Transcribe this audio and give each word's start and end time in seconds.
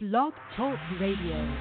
Blog 0.00 0.32
Talk 0.56 0.78
Radio. 1.00 1.56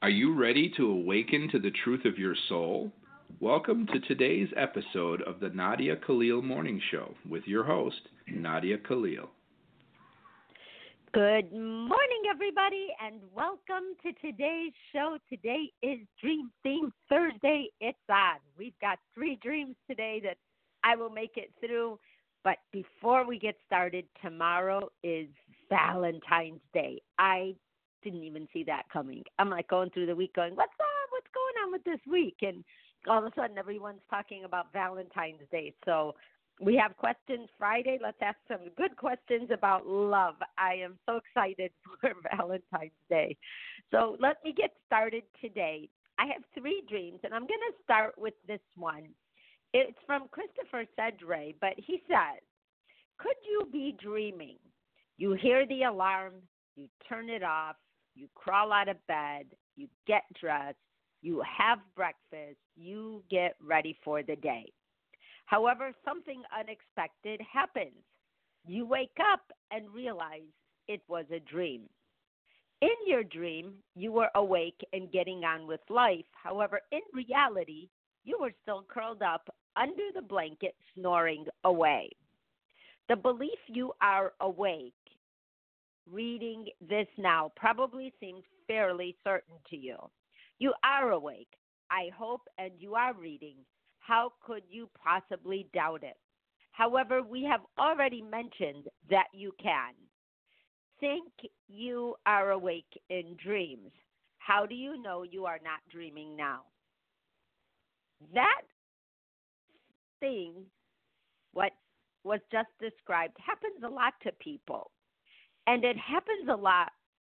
Are 0.00 0.08
you 0.08 0.34
ready 0.34 0.72
to 0.78 0.90
awaken 0.90 1.50
to 1.52 1.58
the 1.58 1.72
truth 1.84 2.06
of 2.06 2.16
your 2.16 2.34
soul? 2.48 2.90
Welcome 3.38 3.86
to 3.88 4.00
today's 4.00 4.48
episode 4.56 5.20
of 5.20 5.40
the 5.40 5.50
Nadia 5.50 5.94
Khalil 5.96 6.40
Morning 6.40 6.80
Show 6.90 7.14
with 7.28 7.42
your 7.46 7.64
host, 7.64 8.00
Nadia 8.28 8.78
Khalil. 8.78 9.28
Good 11.12 11.52
morning, 11.52 12.22
everybody, 12.30 12.86
and 13.04 13.20
welcome 13.34 13.94
to 14.02 14.12
today's 14.26 14.72
show. 14.94 15.18
Today 15.28 15.70
is 15.82 15.98
Dream 16.18 16.50
Theme 16.62 16.94
Thursday. 17.10 17.68
It's 17.82 17.98
on. 18.08 18.38
We've 18.56 18.78
got 18.80 18.98
three 19.14 19.38
dreams 19.42 19.76
today 19.86 20.22
that 20.24 20.38
I 20.82 20.96
will 20.96 21.10
make 21.10 21.32
it 21.36 21.52
through. 21.60 21.98
But 22.42 22.56
before 22.72 23.26
we 23.26 23.38
get 23.38 23.56
started, 23.66 24.06
tomorrow 24.22 24.88
is 25.02 25.26
Valentine's 25.68 26.60
Day. 26.72 27.00
I 27.18 27.54
didn't 28.02 28.24
even 28.24 28.48
see 28.52 28.64
that 28.64 28.84
coming. 28.92 29.22
I'm 29.38 29.50
like 29.50 29.68
going 29.68 29.90
through 29.90 30.06
the 30.06 30.14
week 30.14 30.34
going, 30.34 30.54
What's 30.54 30.72
up? 30.78 31.10
What's 31.10 31.26
going 31.34 31.64
on 31.64 31.72
with 31.72 31.84
this 31.84 32.00
week? 32.10 32.36
And 32.42 32.64
all 33.08 33.18
of 33.18 33.24
a 33.24 33.34
sudden 33.34 33.58
everyone's 33.58 34.00
talking 34.10 34.44
about 34.44 34.72
Valentine's 34.72 35.42
Day. 35.50 35.74
So 35.84 36.14
we 36.60 36.76
have 36.76 36.96
questions 36.96 37.48
Friday. 37.58 37.98
Let's 38.02 38.16
ask 38.22 38.38
some 38.48 38.70
good 38.76 38.96
questions 38.96 39.50
about 39.52 39.86
love. 39.86 40.36
I 40.58 40.74
am 40.74 40.98
so 41.06 41.18
excited 41.18 41.70
for 42.00 42.12
Valentine's 42.36 42.92
Day. 43.08 43.36
So 43.90 44.16
let 44.20 44.36
me 44.44 44.52
get 44.56 44.72
started 44.86 45.22
today. 45.40 45.88
I 46.18 46.26
have 46.26 46.42
three 46.58 46.82
dreams, 46.88 47.20
and 47.24 47.34
I'm 47.34 47.46
going 47.46 47.60
to 47.68 47.82
start 47.84 48.14
with 48.16 48.34
this 48.46 48.60
one. 48.74 49.08
It's 49.74 49.98
from 50.06 50.28
Christopher 50.30 50.86
Sedray, 50.98 51.54
but 51.60 51.74
he 51.76 52.02
says, 52.08 52.40
Could 53.18 53.36
you 53.44 53.68
be 53.70 53.94
dreaming? 54.02 54.56
You 55.18 55.32
hear 55.32 55.66
the 55.66 55.84
alarm, 55.84 56.34
you 56.74 56.88
turn 57.08 57.30
it 57.30 57.42
off, 57.42 57.76
you 58.14 58.28
crawl 58.34 58.72
out 58.72 58.88
of 58.88 59.06
bed, 59.06 59.46
you 59.76 59.88
get 60.06 60.24
dressed, 60.38 60.76
you 61.22 61.42
have 61.58 61.78
breakfast, 61.94 62.58
you 62.76 63.22
get 63.30 63.56
ready 63.64 63.96
for 64.04 64.22
the 64.22 64.36
day. 64.36 64.72
However, 65.46 65.92
something 66.04 66.42
unexpected 66.58 67.40
happens. 67.40 68.02
You 68.66 68.84
wake 68.84 69.16
up 69.32 69.40
and 69.70 69.88
realize 69.90 70.42
it 70.88 71.00
was 71.08 71.24
a 71.30 71.40
dream. 71.40 71.82
In 72.82 72.94
your 73.06 73.24
dream, 73.24 73.74
you 73.94 74.12
were 74.12 74.28
awake 74.34 74.80
and 74.92 75.10
getting 75.10 75.44
on 75.44 75.66
with 75.66 75.80
life. 75.88 76.26
However, 76.32 76.80
in 76.92 77.00
reality, 77.14 77.88
you 78.24 78.38
were 78.38 78.52
still 78.62 78.84
curled 78.86 79.22
up 79.22 79.48
under 79.76 80.10
the 80.14 80.22
blanket, 80.22 80.74
snoring 80.94 81.46
away. 81.64 82.10
The 83.08 83.16
belief 83.16 83.58
you 83.68 83.92
are 84.02 84.32
awake, 84.40 84.92
reading 86.10 86.66
this 86.80 87.06
now, 87.18 87.52
probably 87.56 88.12
seems 88.20 88.42
fairly 88.66 89.16
certain 89.24 89.56
to 89.70 89.76
you. 89.76 89.96
You 90.58 90.72
are 90.84 91.10
awake, 91.10 91.54
I 91.90 92.10
hope, 92.16 92.42
and 92.58 92.72
you 92.78 92.94
are 92.94 93.14
reading. 93.14 93.56
How 94.00 94.32
could 94.44 94.62
you 94.68 94.88
possibly 95.02 95.68
doubt 95.74 96.02
it? 96.02 96.16
However, 96.72 97.22
we 97.22 97.42
have 97.44 97.62
already 97.78 98.22
mentioned 98.22 98.86
that 99.10 99.26
you 99.32 99.52
can. 99.62 99.94
Think 101.00 101.32
you 101.68 102.14
are 102.26 102.52
awake 102.52 103.00
in 103.10 103.36
dreams. 103.42 103.90
How 104.38 104.66
do 104.66 104.74
you 104.74 105.00
know 105.02 105.22
you 105.24 105.46
are 105.46 105.58
not 105.62 105.80
dreaming 105.90 106.36
now? 106.36 106.62
That 108.32 108.62
thing, 110.20 110.52
what 111.52 111.72
was 112.24 112.40
just 112.52 112.68
described, 112.80 113.36
happens 113.44 113.82
a 113.84 113.88
lot 113.88 114.14
to 114.22 114.32
people. 114.32 114.90
And 115.66 115.84
it 115.84 115.96
happens 115.96 116.48
a 116.50 116.56
lot 116.56 116.92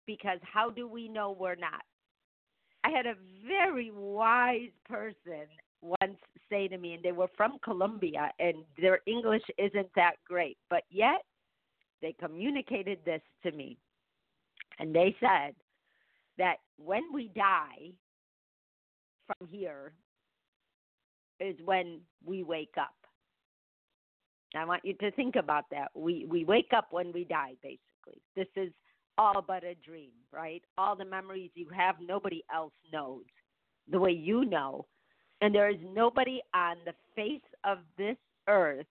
because 0.06 0.40
how 0.42 0.70
do 0.70 0.88
we 0.88 1.08
know 1.08 1.36
we're 1.38 1.56
not? 1.56 1.82
I 2.84 2.90
had 2.90 3.06
a 3.06 3.16
very 3.48 3.92
wise 3.92 4.72
person 4.88 5.48
once 5.82 6.18
say 6.50 6.68
to 6.68 6.78
me, 6.78 6.94
and 6.94 7.04
they 7.04 7.12
were 7.12 7.30
from 7.36 7.58
Colombia, 7.64 8.32
and 8.40 8.58
their 8.82 9.00
English 9.06 9.44
isn't 9.58 9.90
that 9.96 10.14
great, 10.26 10.58
but 10.70 10.84
yet 10.90 11.24
they 12.02 12.14
communicated 12.20 13.00
this 13.06 13.22
to 13.44 13.52
me. 13.52 13.78
And 14.80 14.94
they 14.94 15.16
said 15.20 15.56
that 16.38 16.58
when 16.78 17.04
we 17.14 17.30
die 17.36 17.92
from 19.28 19.48
here, 19.50 19.94
is 21.40 21.56
when 21.66 22.00
we 22.26 22.44
wake 22.44 22.74
up. 22.80 22.96
I 24.56 24.66
want 24.66 24.84
you 24.86 24.94
to 24.96 25.12
think 25.12 25.36
about 25.36 25.66
that. 25.72 25.90
We 25.94 26.26
we 26.30 26.46
wake 26.46 26.72
up 26.76 26.88
when 26.92 27.12
we 27.12 27.26
die 27.26 27.54
basically. 27.62 27.80
This 28.36 28.48
is 28.56 28.72
all 29.18 29.44
but 29.46 29.64
a 29.64 29.76
dream, 29.76 30.12
right? 30.32 30.64
All 30.78 30.96
the 30.96 31.06
memories 31.06 31.52
you 31.56 31.68
have 31.76 31.96
nobody 32.00 32.44
else 32.54 32.74
knows 32.92 33.24
the 33.90 34.00
way 34.00 34.12
you 34.12 34.46
know. 34.46 34.86
And 35.42 35.54
there 35.54 35.70
is 35.70 35.78
nobody 35.94 36.42
on 36.54 36.78
the 36.86 36.94
face 37.16 37.42
of 37.64 37.80
this 37.98 38.18
earth 38.48 38.86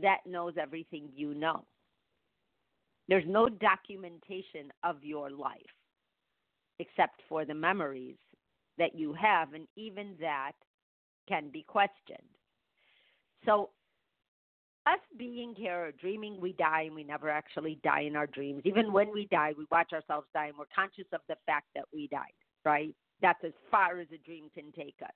that 0.00 0.18
knows 0.26 0.54
everything 0.60 1.08
you 1.14 1.34
know. 1.34 1.64
There's 3.08 3.24
no 3.26 3.48
documentation 3.48 4.72
of 4.84 5.02
your 5.02 5.30
life 5.30 5.60
except 6.78 7.20
for 7.28 7.44
the 7.44 7.54
memories 7.54 8.16
that 8.78 8.94
you 8.94 9.12
have, 9.12 9.52
and 9.52 9.66
even 9.76 10.14
that 10.20 10.52
can 11.28 11.50
be 11.50 11.62
questioned. 11.62 12.18
So, 13.44 13.70
us 14.86 14.98
being 15.16 15.54
here 15.56 15.86
or 15.86 15.92
dreaming 15.92 16.40
we 16.40 16.52
die 16.54 16.82
and 16.82 16.94
we 16.94 17.04
never 17.04 17.28
actually 17.28 17.78
die 17.84 18.02
in 18.02 18.16
our 18.16 18.26
dreams. 18.26 18.62
Even 18.64 18.92
when 18.92 19.12
we 19.12 19.26
die, 19.30 19.52
we 19.56 19.66
watch 19.70 19.92
ourselves 19.92 20.26
die 20.34 20.46
and 20.46 20.58
we're 20.58 20.64
conscious 20.74 21.06
of 21.12 21.20
the 21.28 21.36
fact 21.46 21.66
that 21.74 21.84
we 21.92 22.08
died, 22.08 22.32
right? 22.64 22.94
That's 23.20 23.42
as 23.44 23.52
far 23.70 24.00
as 24.00 24.08
a 24.12 24.18
dream 24.18 24.50
can 24.54 24.72
take 24.72 24.96
us 25.02 25.14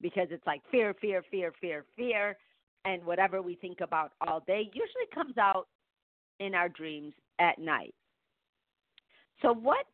because 0.00 0.28
it's 0.30 0.46
like 0.46 0.62
fear, 0.70 0.94
fear, 1.00 1.22
fear, 1.30 1.52
fear, 1.60 1.84
fear. 1.96 2.36
And 2.84 3.04
whatever 3.04 3.42
we 3.42 3.54
think 3.56 3.80
about 3.80 4.12
all 4.26 4.40
day 4.46 4.70
usually 4.72 5.06
comes 5.14 5.36
out 5.38 5.68
in 6.40 6.54
our 6.54 6.68
dreams 6.68 7.12
at 7.38 7.58
night. 7.58 7.94
So, 9.42 9.52
what 9.52 9.86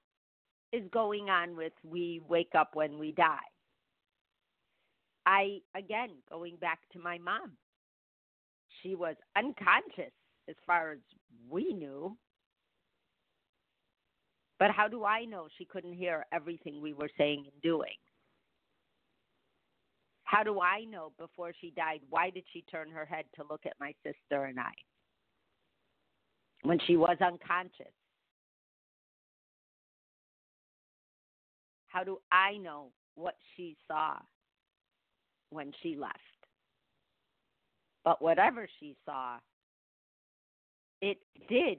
is 0.72 0.82
going 0.92 1.30
on 1.30 1.56
with 1.56 1.72
we 1.84 2.20
wake 2.28 2.52
up 2.56 2.70
when 2.74 2.98
we 2.98 3.12
die. 3.12 3.36
I, 5.26 5.58
again, 5.76 6.10
going 6.30 6.56
back 6.56 6.78
to 6.92 6.98
my 6.98 7.18
mom, 7.18 7.52
she 8.82 8.94
was 8.94 9.16
unconscious 9.36 10.12
as 10.48 10.56
far 10.66 10.92
as 10.92 10.98
we 11.48 11.72
knew. 11.72 12.16
But 14.58 14.70
how 14.70 14.88
do 14.88 15.04
I 15.04 15.24
know 15.24 15.46
she 15.56 15.64
couldn't 15.64 15.94
hear 15.94 16.26
everything 16.32 16.80
we 16.80 16.92
were 16.92 17.10
saying 17.16 17.44
and 17.52 17.62
doing? 17.62 17.94
How 20.24 20.42
do 20.42 20.60
I 20.60 20.84
know 20.84 21.12
before 21.18 21.52
she 21.58 21.70
died 21.70 22.00
why 22.10 22.30
did 22.30 22.44
she 22.52 22.62
turn 22.70 22.90
her 22.90 23.06
head 23.06 23.24
to 23.36 23.44
look 23.48 23.64
at 23.64 23.72
my 23.80 23.94
sister 24.02 24.44
and 24.44 24.58
I 24.60 24.72
when 26.62 26.78
she 26.86 26.96
was 26.96 27.16
unconscious? 27.20 27.94
How 31.86 32.04
do 32.04 32.18
I 32.30 32.58
know 32.58 32.90
what 33.14 33.36
she 33.56 33.76
saw 33.86 34.18
when 35.50 35.72
she 35.82 35.96
left? 35.96 36.37
But 38.08 38.22
whatever 38.22 38.66
she 38.80 38.96
saw, 39.04 39.36
it 41.02 41.18
did 41.46 41.76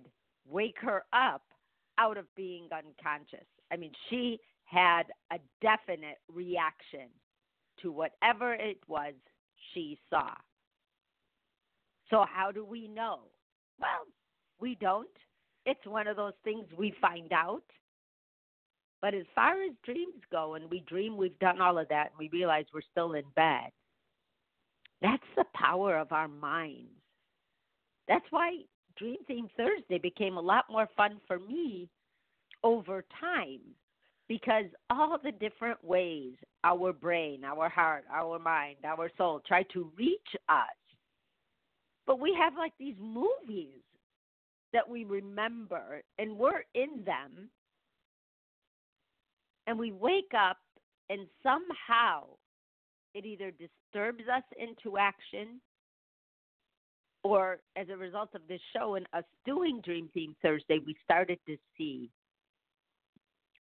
wake 0.48 0.78
her 0.80 1.04
up 1.12 1.42
out 1.98 2.18
of 2.18 2.26
being 2.36 2.66
unconscious. 2.72 3.48
I 3.72 3.78
mean, 3.78 3.94
she 4.12 4.40
had 4.66 5.06
a 5.32 5.40
definite 5.60 6.20
reaction 6.32 7.08
to 7.82 7.92
whatever 7.92 8.54
it 8.54 8.78
was 8.88 9.16
she 9.74 9.98
saw. 10.12 10.30
So, 12.12 12.26
how 12.32 12.52
do 12.52 12.64
we 12.64 12.88
know? 12.88 13.22
Well, 13.82 14.06
we 14.60 14.78
don't. 14.80 15.08
It's 15.66 15.84
one 15.88 16.06
of 16.06 16.16
those 16.16 16.34
things 16.44 16.66
we 16.78 16.94
find 17.02 17.34
out 17.34 17.64
but 19.02 19.14
as 19.14 19.26
far 19.34 19.54
as 19.64 19.72
dreams 19.86 20.22
go, 20.30 20.56
and 20.56 20.70
we 20.70 20.82
dream 20.82 21.16
we've 21.16 21.40
done 21.40 21.62
all 21.62 21.78
of 21.78 21.88
that, 21.88 22.10
and 22.12 22.20
we 22.20 22.30
realize 22.38 22.66
we're 22.74 22.82
still 22.92 23.14
in 23.14 23.24
bed, 23.34 23.72
that's 25.02 25.24
the 25.36 25.46
power 25.56 25.98
of 25.98 26.12
our 26.12 26.28
minds. 26.28 26.90
That's 28.08 28.26
why 28.32 28.58
Dream 28.98 29.18
Theme 29.28 29.50
Thursday 29.56 29.98
became 29.98 30.38
a 30.38 30.42
lot 30.42 30.66
more 30.70 30.88
fun 30.98 31.20
for 31.28 31.40
me 31.40 31.88
over 32.64 33.06
time 33.20 33.62
because 34.28 34.66
all 34.90 35.18
the 35.24 35.32
different 35.32 35.84
ways 35.84 36.34
our 36.64 36.92
brain, 36.92 37.44
our 37.44 37.70
heart, 37.70 38.04
our 38.12 38.38
mind, 38.40 38.78
our 38.84 39.10
soul 39.18 39.42
try 39.48 39.64
to 39.74 39.92
reach 39.98 40.20
us. 40.50 40.66
But 42.06 42.20
we 42.20 42.36
have 42.40 42.54
like 42.58 42.74
these 42.80 42.96
movies 43.00 43.82
that 44.74 44.88
we 44.88 45.04
remember, 45.04 46.04
and 46.18 46.38
we're 46.38 46.64
in 46.76 47.04
them 47.06 47.50
and 49.70 49.78
we 49.78 49.92
wake 49.92 50.32
up 50.36 50.58
and 51.10 51.28
somehow 51.44 52.24
it 53.20 53.26
either 53.26 53.52
disturbs 53.52 54.24
us 54.34 54.44
into 54.58 54.98
action 54.98 55.60
or 57.24 57.60
as 57.76 57.88
a 57.90 57.98
result 57.98 58.30
of 58.34 58.42
this 58.48 58.62
show 58.74 58.96
and 58.96 59.06
us 59.14 59.26
doing 59.46 59.82
Dream 59.84 60.10
Theme 60.14 60.36
Thursday, 60.42 60.80
we 60.86 60.96
started 61.04 61.38
to 61.48 61.58
see 61.78 62.10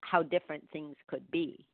how 0.02 0.24
different 0.24 0.64
things 0.72 0.96
could 1.08 1.30
be. 1.30 1.66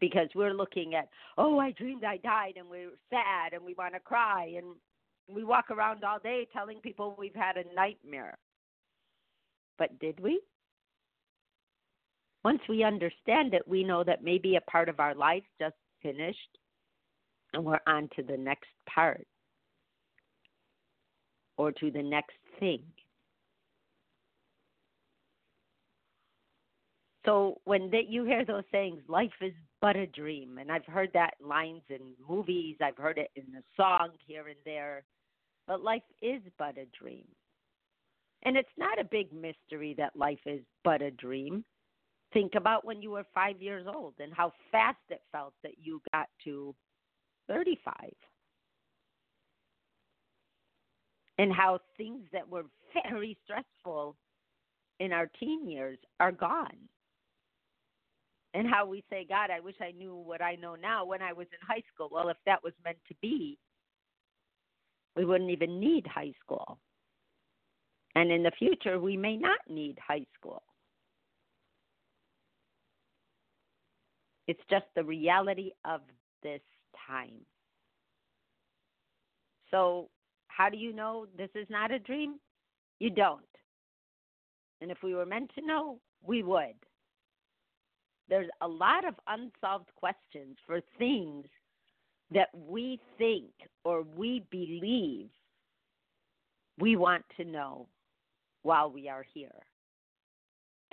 Because 0.00 0.28
we're 0.34 0.52
looking 0.52 0.96
at, 0.96 1.08
oh, 1.38 1.60
I 1.60 1.70
dreamed 1.70 2.02
I 2.02 2.16
died 2.16 2.54
and 2.56 2.68
we're 2.68 2.90
sad 3.10 3.52
and 3.52 3.64
we 3.64 3.74
want 3.74 3.94
to 3.94 4.00
cry 4.00 4.54
and 4.56 4.74
we 5.28 5.44
walk 5.44 5.70
around 5.70 6.02
all 6.02 6.18
day 6.18 6.48
telling 6.52 6.80
people 6.80 7.14
we've 7.16 7.34
had 7.34 7.56
a 7.56 7.74
nightmare. 7.74 8.36
But 9.78 9.96
did 10.00 10.18
we? 10.18 10.40
Once 12.44 12.60
we 12.68 12.82
understand 12.82 13.54
it, 13.54 13.66
we 13.66 13.84
know 13.84 14.02
that 14.02 14.24
maybe 14.24 14.56
a 14.56 14.70
part 14.70 14.88
of 14.88 14.98
our 14.98 15.14
life 15.14 15.44
just 15.60 15.76
finished 16.04 16.58
and 17.52 17.64
we're 17.64 17.80
on 17.88 18.08
to 18.14 18.22
the 18.22 18.36
next 18.36 18.68
part 18.92 19.26
or 21.56 21.72
to 21.72 21.90
the 21.90 22.02
next 22.02 22.36
thing. 22.60 22.82
So 27.24 27.60
when 27.64 27.90
they, 27.90 28.04
you 28.06 28.24
hear 28.24 28.44
those 28.44 28.64
sayings, 28.70 29.02
life 29.08 29.30
is 29.40 29.54
but 29.80 29.96
a 29.96 30.06
dream, 30.06 30.58
and 30.58 30.70
I've 30.70 30.84
heard 30.84 31.10
that 31.14 31.34
lines 31.40 31.82
in 31.88 32.00
movies, 32.28 32.76
I've 32.82 32.98
heard 32.98 33.18
it 33.18 33.30
in 33.34 33.44
the 33.52 33.62
song 33.76 34.10
here 34.26 34.48
and 34.48 34.58
there, 34.64 35.04
but 35.66 35.82
life 35.82 36.02
is 36.20 36.42
but 36.58 36.76
a 36.76 36.86
dream. 36.98 37.24
And 38.44 38.58
it's 38.58 38.68
not 38.76 39.00
a 39.00 39.04
big 39.04 39.32
mystery 39.32 39.94
that 39.96 40.16
life 40.16 40.40
is 40.44 40.60
but 40.84 41.00
a 41.00 41.10
dream. 41.10 41.64
Think 42.34 42.56
about 42.56 42.84
when 42.84 43.00
you 43.00 43.12
were 43.12 43.24
five 43.32 43.62
years 43.62 43.86
old 43.86 44.14
and 44.18 44.32
how 44.34 44.52
fast 44.72 44.98
it 45.08 45.22
felt 45.30 45.54
that 45.62 45.74
you 45.80 46.02
got 46.12 46.26
to 46.44 46.74
35. 47.48 47.94
And 51.38 51.52
how 51.52 51.78
things 51.96 52.24
that 52.32 52.48
were 52.48 52.64
very 53.08 53.38
stressful 53.44 54.16
in 55.00 55.12
our 55.12 55.30
teen 55.38 55.68
years 55.68 55.98
are 56.20 56.32
gone. 56.32 56.76
And 58.52 58.68
how 58.68 58.86
we 58.86 59.02
say, 59.10 59.26
God, 59.28 59.50
I 59.50 59.60
wish 59.60 59.76
I 59.80 59.92
knew 59.92 60.14
what 60.14 60.42
I 60.42 60.56
know 60.56 60.74
now 60.76 61.04
when 61.04 61.22
I 61.22 61.32
was 61.32 61.46
in 61.52 61.58
high 61.66 61.82
school. 61.92 62.08
Well, 62.10 62.28
if 62.28 62.36
that 62.46 62.62
was 62.62 62.72
meant 62.84 62.98
to 63.08 63.14
be, 63.20 63.58
we 65.16 65.24
wouldn't 65.24 65.50
even 65.50 65.80
need 65.80 66.06
high 66.06 66.32
school. 66.44 66.78
And 68.16 68.30
in 68.30 68.42
the 68.44 68.52
future, 68.58 69.00
we 69.00 69.16
may 69.16 69.36
not 69.36 69.58
need 69.68 69.98
high 70.04 70.26
school. 70.38 70.62
It's 74.46 74.60
just 74.70 74.86
the 74.94 75.04
reality 75.04 75.70
of 75.84 76.00
this 76.42 76.60
time. 77.06 77.40
So, 79.70 80.08
how 80.48 80.68
do 80.68 80.76
you 80.76 80.92
know 80.92 81.26
this 81.36 81.50
is 81.54 81.66
not 81.68 81.90
a 81.90 81.98
dream? 81.98 82.38
You 83.00 83.10
don't. 83.10 83.40
And 84.80 84.90
if 84.90 84.98
we 85.02 85.14
were 85.14 85.26
meant 85.26 85.50
to 85.54 85.66
know, 85.66 85.98
we 86.22 86.42
would. 86.42 86.74
There's 88.28 88.48
a 88.60 88.68
lot 88.68 89.04
of 89.06 89.14
unsolved 89.26 89.90
questions 89.96 90.56
for 90.66 90.80
things 90.98 91.46
that 92.30 92.48
we 92.54 93.00
think 93.18 93.50
or 93.84 94.02
we 94.16 94.44
believe 94.50 95.28
we 96.78 96.96
want 96.96 97.24
to 97.36 97.44
know 97.44 97.86
while 98.62 98.90
we 98.90 99.08
are 99.08 99.24
here. 99.34 99.54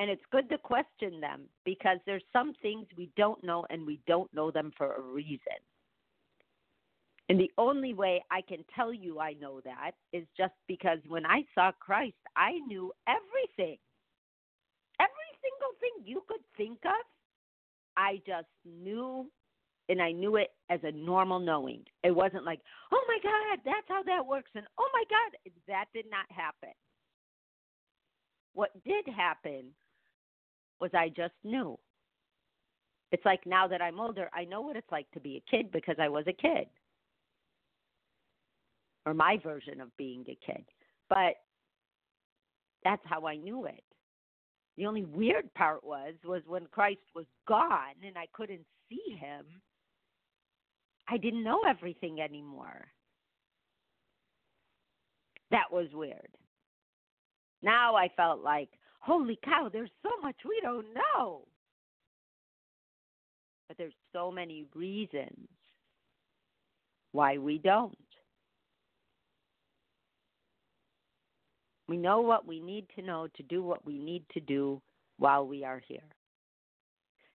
And 0.02 0.10
it's 0.10 0.24
good 0.32 0.50
to 0.50 0.58
question 0.58 1.22
them 1.22 1.42
because 1.64 2.00
there's 2.08 2.24
some 2.34 2.54
things 2.64 2.88
we 2.98 3.12
don't 3.16 3.44
know 3.44 3.68
and 3.70 3.86
we 3.86 4.00
don't 4.08 4.34
know 4.34 4.50
them 4.50 4.72
for 4.76 4.96
a 4.96 5.00
reason. 5.00 5.62
And 7.30 7.40
the 7.40 7.52
only 7.60 7.94
way 7.94 8.24
I 8.32 8.42
can 8.42 8.66
tell 8.76 8.92
you 8.92 9.20
I 9.20 9.34
know 9.34 9.62
that 9.64 9.92
is 10.12 10.26
just 10.36 10.56
because 10.68 10.98
when 11.08 11.24
I 11.24 11.44
saw 11.54 11.72
Christ, 11.80 12.16
I 12.36 12.54
knew 12.66 12.92
everything. 13.08 13.78
Every 15.00 15.32
single 15.40 15.78
thing 15.80 16.04
you 16.04 16.24
could 16.28 16.42
think 16.58 16.80
of, 16.84 17.06
I 17.96 18.24
just 18.26 18.50
knew 18.66 19.30
and 19.88 20.02
I 20.02 20.14
knew 20.14 20.36
it 20.38 20.50
as 20.72 20.80
a 20.82 20.92
normal 20.92 21.40
knowing. 21.40 21.84
It 22.04 22.16
wasn't 22.16 22.46
like, 22.46 22.62
oh 22.92 23.04
my 23.08 23.20
God, 23.22 23.60
that's 23.64 23.88
how 23.88 24.02
that 24.02 24.26
works. 24.26 24.50
And 24.56 24.66
oh 24.80 24.90
my 24.94 25.04
God, 25.12 25.54
that 25.68 25.86
did 25.94 26.06
not 26.10 26.26
happen. 26.32 26.74
What 28.54 28.72
did 28.84 29.06
happen 29.08 29.66
was 30.82 30.92
I 30.94 31.10
just 31.10 31.34
knew. 31.44 31.78
It's 33.12 33.26
like 33.26 33.46
now 33.46 33.68
that 33.68 33.82
I'm 33.82 34.00
older, 34.00 34.30
I 34.34 34.46
know 34.46 34.62
what 34.62 34.76
it's 34.76 34.92
like 34.92 35.10
to 35.12 35.20
be 35.20 35.38
a 35.38 35.52
kid 35.52 35.72
because 35.72 35.96
I 36.00 36.10
was 36.10 36.26
a 36.28 36.34
kid. 36.34 36.68
Or 39.06 39.14
my 39.14 39.38
version 39.42 39.82
of 39.82 39.96
being 39.98 40.26
a 40.28 40.38
kid. 40.46 40.64
But 41.10 41.36
that's 42.84 43.02
how 43.06 43.26
I 43.28 43.36
knew 43.36 43.66
it. 43.66 43.84
The 44.78 44.86
only 44.86 45.06
weird 45.06 45.54
part 45.54 45.84
was 45.84 46.14
was 46.24 46.42
when 46.48 46.66
Christ 46.68 47.02
was 47.14 47.26
gone 47.48 47.96
and 48.06 48.18
I 48.18 48.26
couldn't 48.34 48.66
see 48.90 49.16
him 49.20 49.46
I 51.12 51.18
didn't 51.18 51.44
know 51.44 51.62
everything 51.68 52.22
anymore. 52.22 52.88
That 55.52 55.66
was 55.70 55.88
weird. 55.92 56.30
Now 57.62 57.96
I 57.96 58.10
felt 58.16 58.42
like, 58.42 58.70
holy 59.02 59.38
cow, 59.44 59.70
there's 59.72 59.92
so 60.02 60.10
much 60.22 60.36
we 60.48 60.60
don't 60.62 60.88
know. 60.94 61.42
But 63.68 63.78
there's 63.78 63.94
so 64.14 64.32
many 64.32 64.66
reasons 64.74 65.48
why 67.12 67.38
we 67.38 67.58
don't. 67.58 67.98
We 71.88 71.98
know 71.98 72.22
what 72.22 72.48
we 72.48 72.60
need 72.60 72.86
to 72.96 73.02
know 73.02 73.28
to 73.36 73.44
do 73.44 73.62
what 73.62 73.86
we 73.86 73.98
need 73.98 74.24
to 74.34 74.40
do 74.40 74.82
while 75.18 75.46
we 75.46 75.66
are 75.66 75.82
here. 75.88 76.00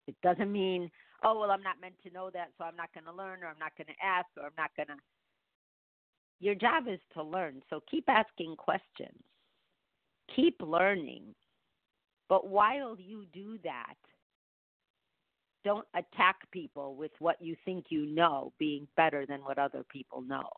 It 0.07 0.17
doesn't 0.23 0.51
mean 0.51 0.91
oh, 1.23 1.39
well, 1.39 1.51
I'm 1.51 1.63
not 1.63 1.81
meant 1.81 1.95
to 2.05 2.13
know 2.13 2.31
that, 2.33 2.51
so 2.57 2.65
I'm 2.65 2.77
not 2.77 2.93
going 2.95 3.05
to 3.05 3.13
learn, 3.13 3.43
or 3.43 3.49
I'm 3.49 3.59
not 3.59 3.77
going 3.77 3.89
to 3.89 4.05
ask, 4.05 4.27
or 4.37 4.45
I'm 4.47 4.57
not 4.57 4.71
going 4.77 4.89
to. 4.89 5.03
Your 6.41 6.55
job 6.55 6.85
is 6.89 7.01
to 7.15 7.23
learn, 7.23 7.63
so 7.71 7.81
keep 7.91 8.09
asking 8.09 8.57
questions, 8.57 9.23
keep 10.35 10.61
learning. 10.61 11.35
But 12.29 12.49
while 12.49 12.97
you 12.99 13.25
do 13.33 13.59
that, 13.65 13.95
don't 15.65 15.87
attack 15.95 16.37
people 16.53 16.95
with 16.95 17.11
what 17.19 17.41
you 17.41 17.57
think 17.65 17.87
you 17.89 18.07
know 18.07 18.53
being 18.59 18.87
better 18.97 19.27
than 19.27 19.43
what 19.43 19.59
other 19.59 19.85
people 19.91 20.23
know. 20.23 20.49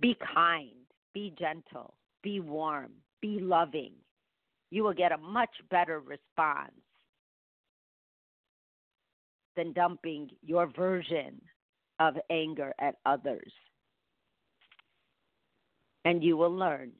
Be 0.00 0.16
kind, 0.34 0.70
be 1.12 1.34
gentle, 1.38 1.94
be 2.22 2.40
warm, 2.40 2.92
be 3.20 3.40
loving. 3.40 3.92
You 4.70 4.84
will 4.84 4.92
get 4.92 5.12
a 5.12 5.18
much 5.18 5.50
better 5.70 6.00
response 6.00 6.72
than 9.56 9.72
dumping 9.72 10.30
your 10.44 10.66
version 10.66 11.40
of 11.98 12.14
anger 12.30 12.74
at 12.78 12.96
others. 13.06 13.52
And 16.04 16.22
you 16.22 16.36
will 16.36 16.54
learn 16.54 16.92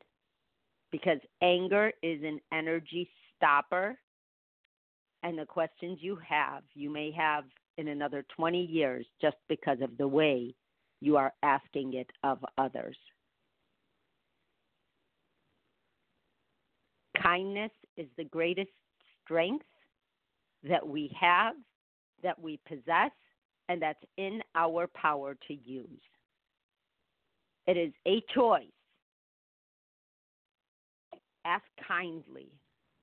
because 0.92 1.18
anger 1.42 1.92
is 2.02 2.22
an 2.22 2.40
energy 2.52 3.08
stopper. 3.36 3.98
And 5.22 5.38
the 5.38 5.46
questions 5.46 5.98
you 6.00 6.18
have, 6.26 6.62
you 6.74 6.90
may 6.90 7.10
have 7.12 7.44
in 7.78 7.88
another 7.88 8.24
20 8.36 8.64
years 8.64 9.06
just 9.20 9.36
because 9.48 9.78
of 9.82 9.96
the 9.98 10.06
way 10.06 10.54
you 11.00 11.16
are 11.16 11.32
asking 11.42 11.94
it 11.94 12.10
of 12.22 12.44
others. 12.58 12.96
Kindness 17.22 17.72
is 17.96 18.06
the 18.16 18.24
greatest 18.24 18.70
strength 19.24 19.64
that 20.62 20.86
we 20.86 21.14
have 21.18 21.54
that 22.22 22.40
we 22.40 22.58
possess 22.66 23.10
and 23.68 23.82
that's 23.82 24.02
in 24.16 24.40
our 24.54 24.86
power 24.88 25.36
to 25.48 25.54
use. 25.54 26.00
It 27.66 27.76
is 27.76 27.92
a 28.06 28.22
choice. 28.34 28.66
Ask 31.46 31.64
kindly. 31.86 32.48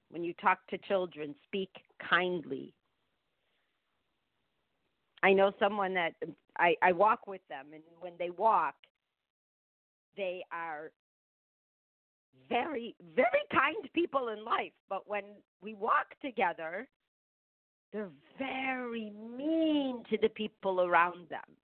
When 0.10 0.24
you 0.24 0.34
talk 0.34 0.60
to 0.70 0.78
children, 0.80 1.34
speak 1.48 1.72
kindly. 2.10 2.74
I 5.24 5.32
know 5.32 5.54
someone 5.58 5.94
that 5.94 6.14
I, 6.60 6.76
I 6.82 6.92
walk 6.92 7.26
with 7.26 7.42
them, 7.48 7.68
and 7.74 7.82
when 8.02 8.14
they 8.20 8.30
walk, 8.30 8.76
they 10.18 10.44
are 10.52 10.92
very, 12.50 12.96
very 13.16 13.42
kind 13.52 13.90
people 13.94 14.28
in 14.30 14.44
life. 14.44 14.74
But 14.90 15.08
when 15.08 15.24
we 15.62 15.74
walk 15.74 16.08
together, 16.22 16.88
they're 17.94 18.10
very 18.38 19.12
mean 19.38 20.04
to 20.10 20.18
the 20.22 20.30
people 20.30 20.82
around 20.82 21.30
them. 21.30 21.58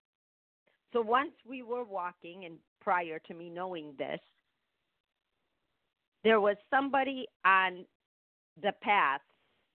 So 0.93 1.01
once 1.01 1.33
we 1.48 1.62
were 1.62 1.83
walking, 1.83 2.45
and 2.45 2.55
prior 2.81 3.19
to 3.27 3.33
me 3.33 3.50
knowing 3.50 3.93
this, 3.98 4.21
there 6.23 6.41
was 6.41 6.57
somebody 6.69 7.25
on 7.45 7.85
the 8.61 8.73
path 8.81 9.21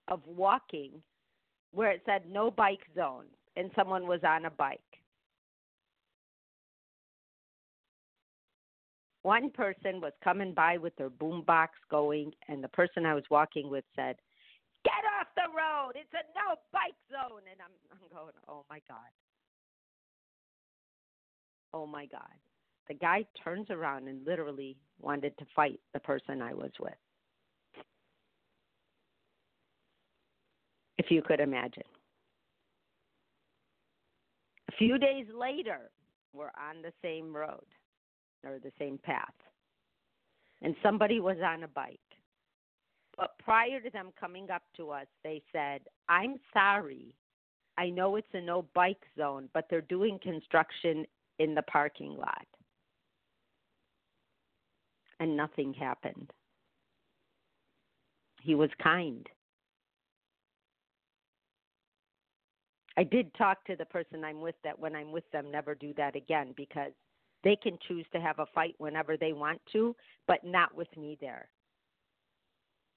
of 0.07 0.21
walking 0.27 0.91
where 1.71 1.91
it 1.91 2.01
said 2.05 2.23
no 2.29 2.49
bike 2.51 2.85
zone, 2.95 3.25
and 3.57 3.69
someone 3.75 4.07
was 4.07 4.21
on 4.23 4.45
a 4.45 4.49
bike. 4.51 4.79
one 9.25 9.49
person 9.49 9.99
was 10.01 10.13
coming 10.23 10.53
by 10.53 10.77
with 10.77 10.95
their 10.97 11.09
boombox 11.09 11.69
going, 11.89 12.31
and 12.47 12.63
the 12.63 12.67
person 12.67 13.07
I 13.07 13.15
was 13.15 13.23
walking 13.31 13.71
with 13.71 13.83
said, 13.95 14.17
"Get 14.83 15.03
off 15.19 15.27
the 15.35 15.49
road! 15.51 15.93
It's 15.95 16.13
a 16.13 16.21
no 16.37 16.57
bike 16.71 16.93
zone." 17.09 17.41
And 17.51 17.59
I'm 17.59 17.73
I'm 17.91 18.07
going, 18.15 18.35
"Oh 18.47 18.65
my 18.69 18.79
god! 18.87 19.09
Oh 21.73 21.87
my 21.87 22.05
god!" 22.05 22.37
The 22.87 22.93
guy 22.93 23.25
turns 23.43 23.69
around 23.69 24.07
and 24.07 24.25
literally 24.25 24.77
wanted 24.99 25.37
to 25.39 25.45
fight 25.55 25.79
the 25.93 25.99
person 25.99 26.41
I 26.41 26.53
was 26.53 26.71
with. 26.79 26.93
If 30.97 31.07
you 31.09 31.21
could 31.21 31.39
imagine. 31.39 31.83
A 34.69 34.71
few 34.77 34.97
days 34.97 35.25
later, 35.37 35.91
we're 36.33 36.45
on 36.47 36.81
the 36.81 36.93
same 37.01 37.35
road 37.35 37.65
or 38.43 38.59
the 38.59 38.71
same 38.77 38.97
path. 38.97 39.33
And 40.61 40.75
somebody 40.81 41.19
was 41.19 41.37
on 41.43 41.63
a 41.63 41.67
bike. 41.67 41.99
But 43.17 43.37
prior 43.39 43.79
to 43.79 43.89
them 43.89 44.11
coming 44.19 44.49
up 44.51 44.63
to 44.77 44.91
us, 44.91 45.07
they 45.23 45.41
said, 45.51 45.81
I'm 46.09 46.35
sorry. 46.53 47.13
I 47.77 47.89
know 47.89 48.15
it's 48.15 48.27
a 48.33 48.41
no 48.41 48.65
bike 48.73 49.03
zone, 49.17 49.49
but 49.53 49.67
they're 49.69 49.81
doing 49.81 50.19
construction 50.21 51.05
in 51.39 51.55
the 51.55 51.61
parking 51.63 52.15
lot. 52.17 52.45
And 55.19 55.37
nothing 55.37 55.73
happened. 55.73 56.31
He 58.41 58.53
was 58.55 58.69
kind. 58.81 59.27
I 62.97 63.03
did 63.03 63.33
talk 63.35 63.65
to 63.65 63.75
the 63.75 63.85
person 63.85 64.23
I'm 64.23 64.41
with 64.41 64.55
that 64.63 64.77
when 64.77 64.95
I'm 64.95 65.11
with 65.11 65.29
them, 65.31 65.51
never 65.51 65.75
do 65.75 65.93
that 65.97 66.15
again 66.15 66.53
because 66.55 66.91
they 67.43 67.55
can 67.55 67.77
choose 67.87 68.05
to 68.13 68.19
have 68.19 68.39
a 68.39 68.45
fight 68.53 68.75
whenever 68.77 69.17
they 69.17 69.33
want 69.33 69.61
to, 69.73 69.95
but 70.27 70.43
not 70.43 70.75
with 70.75 70.95
me 70.97 71.17
there. 71.19 71.49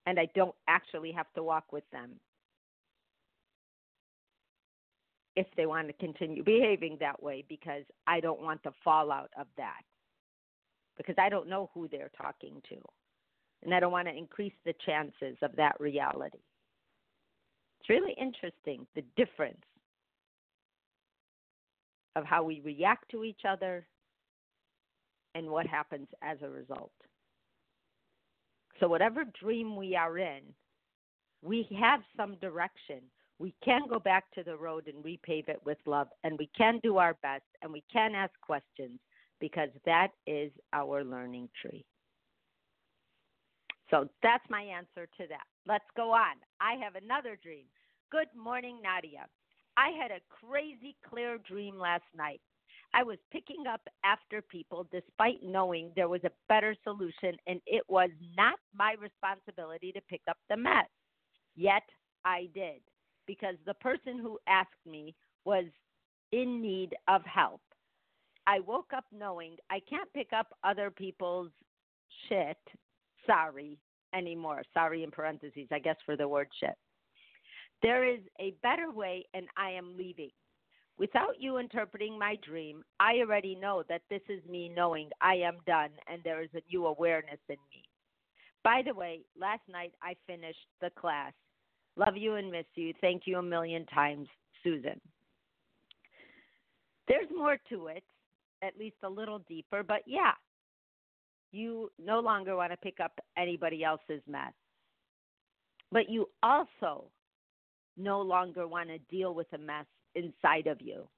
And 0.06 0.18
I 0.18 0.28
don't 0.34 0.54
actually 0.68 1.12
have 1.12 1.26
to 1.34 1.42
walk 1.42 1.72
with 1.72 1.84
them 1.90 2.12
if 5.36 5.46
they 5.56 5.66
want 5.66 5.86
to 5.86 5.92
continue 5.94 6.42
behaving 6.42 6.96
that 7.00 7.22
way 7.22 7.44
because 7.48 7.82
I 8.06 8.20
don't 8.20 8.40
want 8.40 8.62
the 8.62 8.72
fallout 8.82 9.30
of 9.38 9.46
that. 9.56 9.82
Because 10.98 11.14
I 11.18 11.30
don't 11.30 11.48
know 11.48 11.70
who 11.72 11.88
they're 11.88 12.10
talking 12.20 12.60
to. 12.68 12.76
And 13.64 13.74
I 13.74 13.80
don't 13.80 13.92
want 13.92 14.08
to 14.08 14.16
increase 14.16 14.52
the 14.64 14.74
chances 14.84 15.36
of 15.42 15.56
that 15.56 15.80
reality. 15.80 16.38
It's 17.80 17.88
really 17.88 18.14
interesting 18.20 18.86
the 18.94 19.04
difference 19.16 19.64
of 22.16 22.24
how 22.24 22.42
we 22.42 22.60
react 22.60 23.10
to 23.12 23.24
each 23.24 23.42
other 23.48 23.86
and 25.34 25.48
what 25.48 25.66
happens 25.66 26.08
as 26.22 26.38
a 26.42 26.48
result. 26.48 26.92
So, 28.80 28.88
whatever 28.88 29.24
dream 29.40 29.76
we 29.76 29.96
are 29.96 30.18
in, 30.18 30.40
we 31.42 31.68
have 31.80 32.00
some 32.16 32.36
direction. 32.36 33.00
We 33.38 33.54
can 33.64 33.82
go 33.88 33.98
back 34.00 34.30
to 34.34 34.42
the 34.42 34.56
road 34.56 34.88
and 34.88 35.04
repave 35.04 35.48
it 35.48 35.60
with 35.64 35.78
love, 35.86 36.08
and 36.24 36.36
we 36.38 36.50
can 36.56 36.80
do 36.82 36.96
our 36.96 37.14
best, 37.22 37.44
and 37.62 37.72
we 37.72 37.84
can 37.92 38.14
ask 38.14 38.32
questions 38.40 38.98
because 39.40 39.70
that 39.84 40.08
is 40.26 40.50
our 40.72 41.04
learning 41.04 41.48
tree. 41.60 41.84
So, 43.90 44.08
that's 44.22 44.44
my 44.50 44.62
answer 44.62 45.08
to 45.18 45.26
that. 45.28 45.46
Let's 45.66 45.84
go 45.96 46.12
on. 46.12 46.36
I 46.60 46.74
have 46.82 46.94
another 46.94 47.38
dream. 47.42 47.64
Good 48.10 48.28
morning, 48.36 48.80
Nadia. 48.82 49.26
I 49.76 49.90
had 49.90 50.10
a 50.10 50.20
crazy 50.28 50.96
clear 51.08 51.38
dream 51.38 51.78
last 51.78 52.04
night. 52.16 52.40
I 52.94 53.02
was 53.02 53.18
picking 53.30 53.66
up 53.72 53.82
after 54.04 54.42
people 54.42 54.86
despite 54.90 55.42
knowing 55.42 55.92
there 55.94 56.08
was 56.08 56.24
a 56.24 56.32
better 56.48 56.74
solution 56.84 57.36
and 57.46 57.60
it 57.66 57.82
was 57.88 58.10
not 58.36 58.58
my 58.74 58.94
responsibility 59.00 59.92
to 59.92 60.00
pick 60.08 60.22
up 60.28 60.38
the 60.48 60.56
mess. 60.56 60.86
Yet 61.54 61.82
I 62.24 62.48
did 62.54 62.80
because 63.26 63.56
the 63.66 63.74
person 63.74 64.18
who 64.18 64.38
asked 64.48 64.70
me 64.86 65.14
was 65.44 65.64
in 66.32 66.60
need 66.62 66.94
of 67.08 67.22
help. 67.24 67.60
I 68.48 68.60
woke 68.60 68.92
up 68.96 69.04
knowing 69.12 69.56
I 69.68 69.80
can't 69.80 70.10
pick 70.14 70.32
up 70.32 70.46
other 70.64 70.90
people's 70.90 71.50
shit, 72.28 72.56
sorry, 73.26 73.76
anymore. 74.14 74.62
Sorry 74.72 75.04
in 75.04 75.10
parentheses, 75.10 75.68
I 75.70 75.78
guess, 75.78 75.96
for 76.06 76.16
the 76.16 76.26
word 76.26 76.48
shit. 76.58 76.74
There 77.82 78.08
is 78.08 78.20
a 78.40 78.54
better 78.62 78.90
way, 78.90 79.26
and 79.34 79.46
I 79.58 79.72
am 79.72 79.98
leaving. 79.98 80.30
Without 80.98 81.38
you 81.38 81.58
interpreting 81.58 82.18
my 82.18 82.36
dream, 82.42 82.82
I 82.98 83.18
already 83.18 83.54
know 83.54 83.84
that 83.90 84.00
this 84.08 84.22
is 84.30 84.42
me 84.48 84.72
knowing 84.74 85.10
I 85.20 85.34
am 85.34 85.58
done 85.66 85.90
and 86.10 86.22
there 86.24 86.42
is 86.42 86.48
a 86.54 86.62
new 86.72 86.86
awareness 86.86 87.38
in 87.50 87.56
me. 87.70 87.84
By 88.64 88.80
the 88.84 88.94
way, 88.94 89.20
last 89.38 89.62
night 89.70 89.92
I 90.02 90.16
finished 90.26 90.66
the 90.80 90.90
class. 90.98 91.32
Love 91.96 92.16
you 92.16 92.34
and 92.34 92.50
miss 92.50 92.66
you. 92.74 92.94
Thank 93.00 93.22
you 93.26 93.38
a 93.38 93.42
million 93.42 93.86
times, 93.86 94.26
Susan. 94.64 95.00
There's 97.06 97.28
more 97.36 97.58
to 97.68 97.86
it, 97.88 98.02
at 98.62 98.78
least 98.78 98.96
a 99.02 99.08
little 99.08 99.40
deeper, 99.48 99.82
but 99.82 100.02
yeah, 100.06 100.32
you 101.52 101.90
no 101.98 102.20
longer 102.20 102.56
want 102.56 102.72
to 102.72 102.76
pick 102.76 103.00
up 103.00 103.12
anybody 103.36 103.84
else's 103.84 104.22
mess. 104.26 104.52
But 105.90 106.10
you 106.10 106.28
also 106.42 107.04
no 107.96 108.20
longer 108.20 108.68
want 108.68 108.88
to 108.90 108.98
deal 109.10 109.34
with 109.34 109.46
a 109.54 109.58
mess 109.58 109.86
inside 110.14 110.66
of 110.66 110.80
you. 110.80 111.08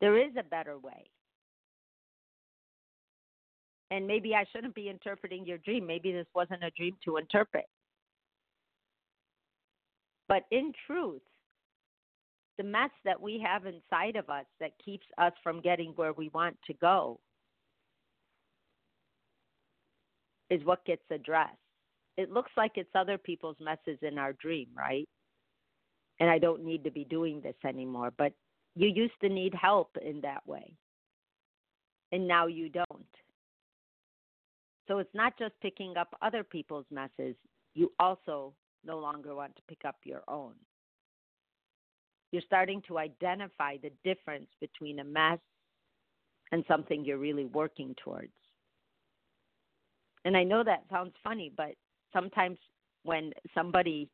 There 0.00 0.18
is 0.18 0.32
a 0.38 0.42
better 0.42 0.78
way. 0.78 1.10
And 3.90 4.06
maybe 4.06 4.34
I 4.34 4.44
shouldn't 4.52 4.74
be 4.74 4.88
interpreting 4.88 5.46
your 5.46 5.58
dream. 5.58 5.86
Maybe 5.86 6.12
this 6.12 6.26
wasn't 6.34 6.64
a 6.64 6.70
dream 6.76 6.96
to 7.04 7.16
interpret. 7.16 7.66
But 10.28 10.44
in 10.50 10.72
truth, 10.86 11.22
the 12.58 12.64
mess 12.64 12.90
that 13.04 13.20
we 13.20 13.44
have 13.44 13.66
inside 13.66 14.16
of 14.16 14.30
us 14.30 14.46
that 14.60 14.72
keeps 14.84 15.06
us 15.18 15.32
from 15.42 15.60
getting 15.60 15.90
where 15.96 16.12
we 16.12 16.28
want 16.30 16.56
to 16.66 16.74
go 16.74 17.18
is 20.50 20.64
what 20.64 20.84
gets 20.84 21.02
addressed. 21.10 21.56
It 22.16 22.30
looks 22.30 22.52
like 22.56 22.72
it's 22.76 22.90
other 22.94 23.18
people's 23.18 23.56
messes 23.60 23.98
in 24.02 24.18
our 24.18 24.32
dream, 24.34 24.68
right? 24.76 25.08
and 26.20 26.30
I 26.30 26.38
don't 26.38 26.64
need 26.64 26.84
to 26.84 26.90
be 26.90 27.04
doing 27.04 27.40
this 27.40 27.56
anymore. 27.66 28.12
But 28.16 28.32
you 28.74 28.88
used 28.88 29.14
to 29.22 29.28
need 29.28 29.54
help 29.54 29.96
in 30.04 30.20
that 30.22 30.46
way, 30.46 30.74
and 32.12 32.26
now 32.26 32.46
you 32.46 32.68
don't. 32.68 33.06
So 34.88 34.98
it's 34.98 35.14
not 35.14 35.38
just 35.38 35.54
picking 35.62 35.96
up 35.96 36.14
other 36.20 36.44
people's 36.44 36.86
messes, 36.90 37.34
you 37.74 37.92
also 37.98 38.52
no 38.84 38.98
longer 38.98 39.34
want 39.34 39.56
to 39.56 39.62
pick 39.68 39.84
up 39.86 39.96
your 40.04 40.22
own. 40.28 40.52
You're 42.34 42.42
starting 42.42 42.82
to 42.88 42.98
identify 42.98 43.76
the 43.76 43.92
difference 44.02 44.48
between 44.60 44.98
a 44.98 45.04
mess 45.04 45.38
and 46.50 46.64
something 46.66 47.04
you're 47.04 47.16
really 47.16 47.44
working 47.44 47.94
towards. 48.02 48.32
And 50.24 50.36
I 50.36 50.42
know 50.42 50.64
that 50.64 50.82
sounds 50.90 51.12
funny, 51.22 51.52
but 51.56 51.76
sometimes 52.12 52.58
when 53.04 53.32
somebody 53.54 54.10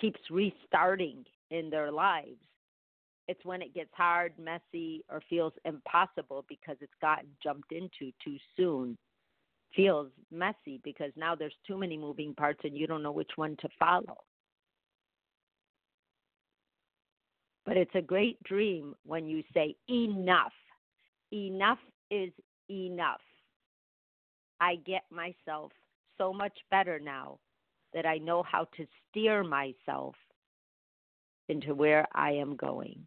keeps 0.00 0.20
restarting 0.30 1.24
in 1.50 1.68
their 1.68 1.90
lives, 1.90 2.38
it's 3.26 3.44
when 3.44 3.60
it 3.60 3.74
gets 3.74 3.90
hard, 3.92 4.34
messy, 4.38 5.04
or 5.10 5.20
feels 5.28 5.52
impossible 5.64 6.44
because 6.48 6.76
it's 6.80 6.92
gotten 7.00 7.26
jumped 7.42 7.72
into 7.72 8.12
too 8.24 8.36
soon. 8.56 8.96
Feels 9.74 10.12
messy 10.30 10.80
because 10.84 11.10
now 11.16 11.34
there's 11.34 11.58
too 11.66 11.76
many 11.76 11.96
moving 11.96 12.36
parts 12.36 12.60
and 12.62 12.76
you 12.76 12.86
don't 12.86 13.02
know 13.02 13.10
which 13.10 13.32
one 13.34 13.56
to 13.62 13.68
follow. 13.80 14.18
But 17.68 17.76
it's 17.76 17.94
a 17.94 18.00
great 18.00 18.42
dream 18.44 18.94
when 19.04 19.26
you 19.26 19.42
say, 19.52 19.76
enough. 19.90 20.54
Enough 21.34 21.78
is 22.10 22.32
enough. 22.70 23.20
I 24.58 24.76
get 24.86 25.02
myself 25.10 25.70
so 26.16 26.32
much 26.32 26.56
better 26.70 26.98
now 26.98 27.38
that 27.92 28.06
I 28.06 28.16
know 28.16 28.42
how 28.42 28.64
to 28.78 28.86
steer 29.10 29.44
myself 29.44 30.14
into 31.50 31.74
where 31.74 32.08
I 32.14 32.32
am 32.32 32.56
going. 32.56 33.06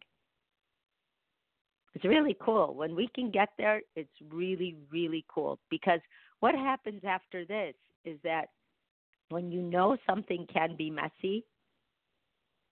It's 1.95 2.05
really 2.05 2.37
cool. 2.39 2.75
When 2.75 2.95
we 2.95 3.09
can 3.15 3.31
get 3.31 3.49
there, 3.57 3.81
it's 3.95 4.13
really, 4.29 4.75
really 4.91 5.25
cool 5.27 5.57
because 5.71 6.01
what 6.39 6.53
happens 6.53 7.01
after 7.03 7.45
this 7.45 7.73
is 8.05 8.19
that 8.23 8.49
when 9.29 9.51
you 9.51 9.63
know 9.63 9.97
something 10.07 10.45
can 10.53 10.75
be 10.77 10.91
messy, 10.91 11.45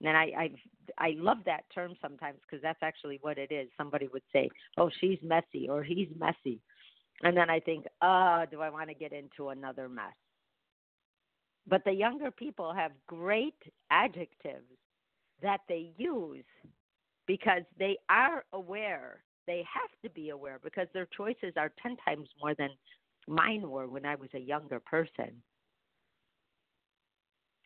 and 0.02 0.16
I 0.16 0.30
I 0.36 0.50
I 0.98 1.14
love 1.16 1.38
that 1.46 1.64
term 1.74 1.94
sometimes 2.00 2.38
because 2.42 2.62
that's 2.62 2.82
actually 2.82 3.18
what 3.22 3.38
it 3.38 3.52
is. 3.52 3.68
Somebody 3.76 4.08
would 4.08 4.22
say, 4.32 4.50
"Oh, 4.76 4.90
she's 5.00 5.18
messy" 5.22 5.68
or 5.68 5.82
"He's 5.82 6.08
messy," 6.16 6.60
and 7.22 7.36
then 7.36 7.50
I 7.50 7.60
think, 7.60 7.86
"Oh, 8.02 8.44
do 8.50 8.60
I 8.60 8.70
want 8.70 8.88
to 8.88 8.94
get 8.94 9.12
into 9.12 9.50
another 9.50 9.88
mess?" 9.88 10.14
But 11.66 11.84
the 11.84 11.92
younger 11.92 12.30
people 12.30 12.72
have 12.72 12.92
great 13.06 13.62
adjectives 13.90 14.66
that 15.42 15.60
they 15.68 15.92
use 15.96 16.44
because 17.26 17.62
they 17.78 17.98
are 18.08 18.44
aware 18.52 19.22
they 19.46 19.64
have 19.72 19.90
to 20.02 20.10
be 20.10 20.30
aware 20.30 20.60
because 20.62 20.86
their 20.94 21.06
choices 21.06 21.52
are 21.56 21.72
10 21.82 21.96
times 22.04 22.28
more 22.40 22.54
than 22.54 22.70
mine 23.26 23.68
were 23.68 23.88
when 23.88 24.06
I 24.06 24.14
was 24.14 24.28
a 24.34 24.38
younger 24.38 24.78
person. 24.78 25.42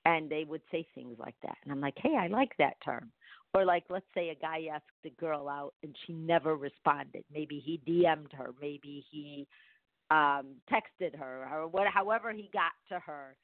And 0.04 0.28
they 0.28 0.44
would 0.44 0.60
say 0.70 0.86
things 0.94 1.16
like 1.18 1.36
that. 1.42 1.56
And 1.62 1.72
I'm 1.72 1.80
like, 1.80 1.96
hey, 1.96 2.16
I 2.18 2.26
like 2.26 2.52
that 2.58 2.76
term. 2.84 3.10
Or 3.54 3.64
like, 3.64 3.84
let's 3.88 4.06
say 4.14 4.30
a 4.30 4.34
guy 4.34 4.66
asked 4.72 4.84
a 5.06 5.10
girl 5.10 5.48
out 5.48 5.74
and 5.82 5.94
she 6.06 6.12
never 6.12 6.56
responded. 6.56 7.24
Maybe 7.32 7.62
he 7.64 7.80
DM'd 7.88 8.32
her. 8.32 8.50
Maybe 8.60 9.04
he 9.10 9.46
um, 10.10 10.56
texted 10.70 11.16
her 11.18 11.48
or 11.52 11.68
what, 11.68 11.86
however 11.86 12.32
he 12.32 12.50
got 12.52 12.72
to 12.90 12.98
her. 13.00 13.36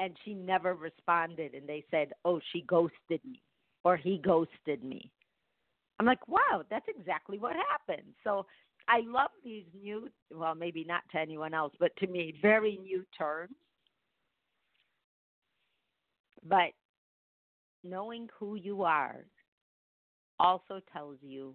And 0.00 0.16
she 0.24 0.34
never 0.34 0.74
responded. 0.74 1.54
And 1.54 1.68
they 1.68 1.84
said, 1.90 2.12
oh, 2.24 2.40
she 2.52 2.62
ghosted 2.62 3.20
me 3.24 3.40
or 3.84 3.96
he 3.96 4.18
ghosted 4.18 4.84
me. 4.84 5.10
I'm 5.98 6.06
like, 6.06 6.26
wow, 6.28 6.64
that's 6.70 6.86
exactly 6.88 7.38
what 7.38 7.54
happened. 7.70 8.08
So 8.24 8.46
I 8.88 9.00
love 9.06 9.30
these 9.44 9.64
new, 9.80 10.08
well, 10.34 10.54
maybe 10.54 10.84
not 10.84 11.02
to 11.12 11.18
anyone 11.18 11.54
else, 11.54 11.72
but 11.78 11.94
to 11.98 12.06
me, 12.06 12.34
very 12.42 12.78
new 12.82 13.04
terms. 13.16 13.54
But 16.44 16.72
knowing 17.82 18.28
who 18.38 18.56
you 18.56 18.82
are 18.82 19.24
also 20.38 20.80
tells 20.92 21.18
you 21.20 21.54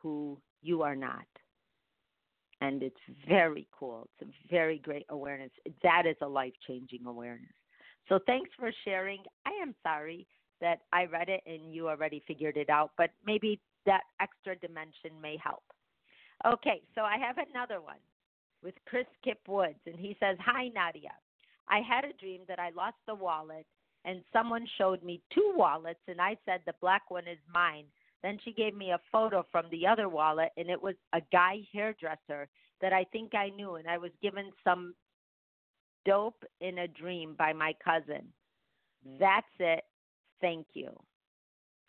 who 0.00 0.38
you 0.62 0.82
are 0.82 0.96
not. 0.96 1.26
And 2.60 2.82
it's 2.82 2.96
very 3.28 3.66
cool. 3.76 4.08
It's 4.20 4.30
a 4.30 4.48
very 4.48 4.78
great 4.78 5.06
awareness. 5.08 5.50
That 5.82 6.06
is 6.06 6.16
a 6.20 6.28
life 6.28 6.52
changing 6.66 7.06
awareness. 7.06 7.50
So 8.08 8.20
thanks 8.26 8.50
for 8.58 8.70
sharing. 8.84 9.22
I 9.46 9.50
am 9.62 9.74
sorry 9.82 10.26
that 10.60 10.80
I 10.92 11.06
read 11.06 11.28
it 11.28 11.40
and 11.46 11.74
you 11.74 11.88
already 11.88 12.22
figured 12.26 12.56
it 12.56 12.70
out, 12.70 12.92
but 12.96 13.10
maybe 13.26 13.60
that 13.86 14.02
extra 14.20 14.56
dimension 14.56 15.10
may 15.20 15.36
help. 15.42 15.64
Okay, 16.46 16.82
so 16.94 17.02
I 17.02 17.16
have 17.18 17.36
another 17.38 17.80
one 17.80 17.98
with 18.62 18.74
Chris 18.86 19.06
Kip 19.24 19.40
Woods, 19.48 19.78
and 19.86 19.98
he 19.98 20.16
says, 20.20 20.36
Hi, 20.40 20.68
Nadia. 20.68 21.12
I 21.68 21.80
had 21.80 22.04
a 22.04 22.12
dream 22.18 22.42
that 22.48 22.58
I 22.58 22.70
lost 22.70 22.96
the 23.06 23.14
wallet, 23.14 23.66
and 24.04 24.22
someone 24.32 24.66
showed 24.78 25.02
me 25.02 25.20
two 25.32 25.52
wallets, 25.56 26.00
and 26.08 26.20
I 26.20 26.36
said, 26.44 26.60
The 26.66 26.74
black 26.80 27.10
one 27.10 27.28
is 27.28 27.38
mine. 27.52 27.84
Then 28.22 28.38
she 28.44 28.52
gave 28.52 28.74
me 28.74 28.90
a 28.90 29.00
photo 29.10 29.44
from 29.50 29.66
the 29.70 29.86
other 29.86 30.08
wallet, 30.08 30.50
and 30.56 30.68
it 30.70 30.80
was 30.80 30.94
a 31.12 31.20
guy 31.32 31.58
hairdresser 31.72 32.48
that 32.80 32.92
I 32.92 33.04
think 33.12 33.34
I 33.34 33.48
knew, 33.50 33.76
and 33.76 33.88
I 33.88 33.98
was 33.98 34.10
given 34.22 34.52
some 34.64 34.94
dope 36.04 36.44
in 36.60 36.78
a 36.78 36.88
dream 36.88 37.34
by 37.38 37.52
my 37.52 37.74
cousin. 37.84 38.26
Mm. 39.06 39.18
That's 39.18 39.46
it. 39.58 39.84
Thank 40.40 40.66
you. 40.74 40.90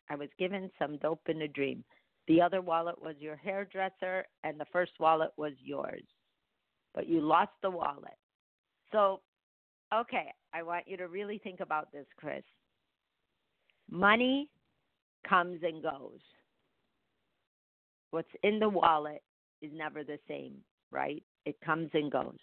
I 0.09 0.15
was 0.15 0.29
given 0.37 0.69
some 0.77 0.97
dope 0.97 1.27
in 1.27 1.41
a 1.41 1.47
dream. 1.47 1.83
The 2.27 2.41
other 2.41 2.61
wallet 2.61 3.01
was 3.01 3.15
your 3.19 3.35
hairdresser, 3.35 4.25
and 4.43 4.59
the 4.59 4.65
first 4.71 4.91
wallet 4.99 5.31
was 5.37 5.53
yours. 5.63 6.03
But 6.93 7.07
you 7.07 7.21
lost 7.21 7.51
the 7.61 7.71
wallet. 7.71 8.17
So, 8.91 9.21
okay, 9.93 10.31
I 10.53 10.61
want 10.61 10.87
you 10.87 10.97
to 10.97 11.07
really 11.07 11.39
think 11.39 11.59
about 11.59 11.91
this, 11.91 12.05
Chris. 12.17 12.43
Money 13.89 14.49
comes 15.27 15.59
and 15.63 15.81
goes. 15.81 16.19
What's 18.11 18.29
in 18.43 18.59
the 18.59 18.69
wallet 18.69 19.23
is 19.61 19.71
never 19.73 20.03
the 20.03 20.19
same, 20.27 20.57
right? 20.91 21.23
It 21.45 21.59
comes 21.65 21.89
and 21.93 22.11
goes. 22.11 22.37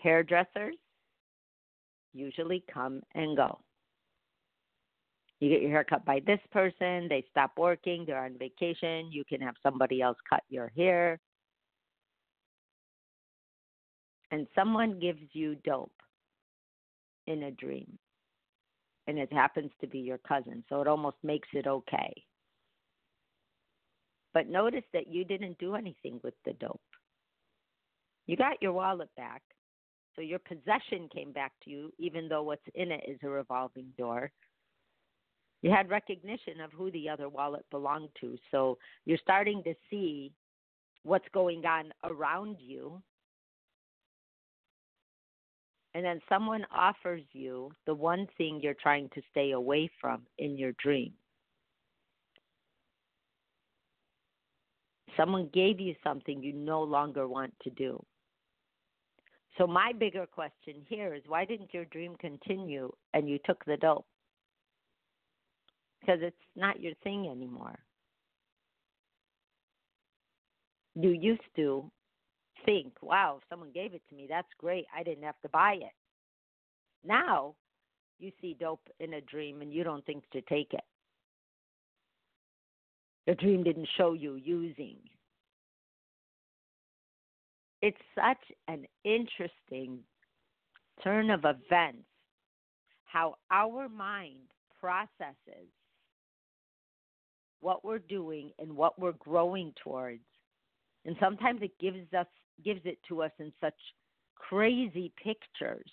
Hairdressers 0.00 0.76
usually 2.12 2.64
come 2.72 3.02
and 3.14 3.36
go. 3.36 3.58
You 5.40 5.48
get 5.48 5.62
your 5.62 5.70
hair 5.70 5.84
cut 5.84 6.04
by 6.04 6.20
this 6.26 6.40
person, 6.52 7.08
they 7.08 7.24
stop 7.30 7.52
working, 7.56 8.04
they're 8.06 8.24
on 8.24 8.36
vacation, 8.38 9.10
you 9.10 9.24
can 9.24 9.40
have 9.40 9.54
somebody 9.62 10.02
else 10.02 10.18
cut 10.28 10.42
your 10.50 10.70
hair. 10.76 11.18
And 14.30 14.46
someone 14.54 15.00
gives 15.00 15.22
you 15.32 15.56
dope 15.64 15.90
in 17.30 17.44
a 17.44 17.50
dream. 17.50 17.98
And 19.06 19.18
it 19.18 19.32
happens 19.32 19.70
to 19.80 19.86
be 19.86 19.98
your 19.98 20.18
cousin, 20.18 20.62
so 20.68 20.80
it 20.80 20.86
almost 20.86 21.16
makes 21.22 21.48
it 21.52 21.66
okay. 21.66 22.12
But 24.32 24.48
notice 24.48 24.84
that 24.92 25.08
you 25.08 25.24
didn't 25.24 25.58
do 25.58 25.74
anything 25.74 26.20
with 26.22 26.34
the 26.44 26.52
dope. 26.54 26.80
You 28.26 28.36
got 28.36 28.62
your 28.62 28.72
wallet 28.72 29.08
back, 29.16 29.42
so 30.14 30.22
your 30.22 30.38
possession 30.38 31.08
came 31.12 31.32
back 31.32 31.52
to 31.64 31.70
you, 31.70 31.92
even 31.98 32.28
though 32.28 32.42
what's 32.42 32.62
in 32.74 32.92
it 32.92 33.04
is 33.08 33.18
a 33.22 33.28
revolving 33.28 33.86
door 33.98 34.30
you 35.62 35.70
had 35.70 35.90
recognition 35.90 36.60
of 36.60 36.72
who 36.72 36.90
the 36.90 37.08
other 37.08 37.28
wallet 37.28 37.64
belonged 37.70 38.08
to. 38.20 38.36
So 38.50 38.78
you're 39.04 39.18
starting 39.18 39.62
to 39.64 39.74
see 39.90 40.32
what's 41.02 41.28
going 41.32 41.64
on 41.66 41.92
around 42.04 42.56
you. 42.58 43.02
And 45.94 46.04
then 46.04 46.20
someone 46.28 46.64
offers 46.72 47.22
you 47.32 47.72
the 47.86 47.94
one 47.94 48.28
thing 48.38 48.60
you're 48.62 48.74
trying 48.74 49.08
to 49.14 49.22
stay 49.30 49.52
away 49.52 49.90
from 50.00 50.22
in 50.38 50.56
your 50.56 50.72
dream. 50.82 51.12
Someone 55.16 55.50
gave 55.52 55.80
you 55.80 55.94
something 56.04 56.42
you 56.42 56.52
no 56.52 56.82
longer 56.82 57.26
want 57.26 57.52
to 57.62 57.70
do. 57.70 58.02
So, 59.58 59.66
my 59.66 59.92
bigger 59.98 60.26
question 60.26 60.76
here 60.88 61.12
is 61.12 61.22
why 61.26 61.44
didn't 61.44 61.74
your 61.74 61.84
dream 61.86 62.14
continue 62.20 62.92
and 63.12 63.28
you 63.28 63.38
took 63.44 63.64
the 63.64 63.76
dope? 63.76 64.06
because 66.00 66.20
it's 66.22 66.36
not 66.56 66.80
your 66.80 66.94
thing 67.02 67.28
anymore. 67.28 67.78
You 70.94 71.10
used 71.10 71.40
to 71.56 71.90
think, 72.64 72.92
wow, 73.02 73.38
if 73.38 73.48
someone 73.48 73.70
gave 73.72 73.94
it 73.94 74.02
to 74.08 74.14
me, 74.14 74.26
that's 74.28 74.48
great. 74.58 74.86
I 74.96 75.02
didn't 75.02 75.24
have 75.24 75.40
to 75.42 75.48
buy 75.48 75.74
it. 75.80 75.92
Now 77.04 77.54
you 78.18 78.32
see 78.40 78.56
dope 78.58 78.88
in 79.00 79.14
a 79.14 79.20
dream 79.20 79.62
and 79.62 79.72
you 79.72 79.84
don't 79.84 80.04
think 80.04 80.28
to 80.30 80.40
take 80.42 80.72
it. 80.72 80.84
The 83.26 83.34
dream 83.34 83.62
didn't 83.62 83.88
show 83.96 84.12
you 84.12 84.34
using. 84.34 84.96
It's 87.82 87.96
such 88.14 88.56
an 88.68 88.84
interesting 89.04 90.00
turn 91.02 91.30
of 91.30 91.40
events 91.44 92.04
how 93.04 93.36
our 93.50 93.88
mind 93.88 94.50
processes 94.78 95.68
what 97.60 97.84
we're 97.84 97.98
doing 97.98 98.50
and 98.58 98.74
what 98.74 98.98
we're 98.98 99.12
growing 99.12 99.72
towards. 99.82 100.22
And 101.04 101.16
sometimes 101.20 101.60
it 101.62 101.72
gives 101.80 102.12
us 102.14 102.26
gives 102.64 102.80
it 102.84 102.98
to 103.08 103.22
us 103.22 103.32
in 103.38 103.52
such 103.60 103.74
crazy 104.36 105.12
pictures. 105.22 105.90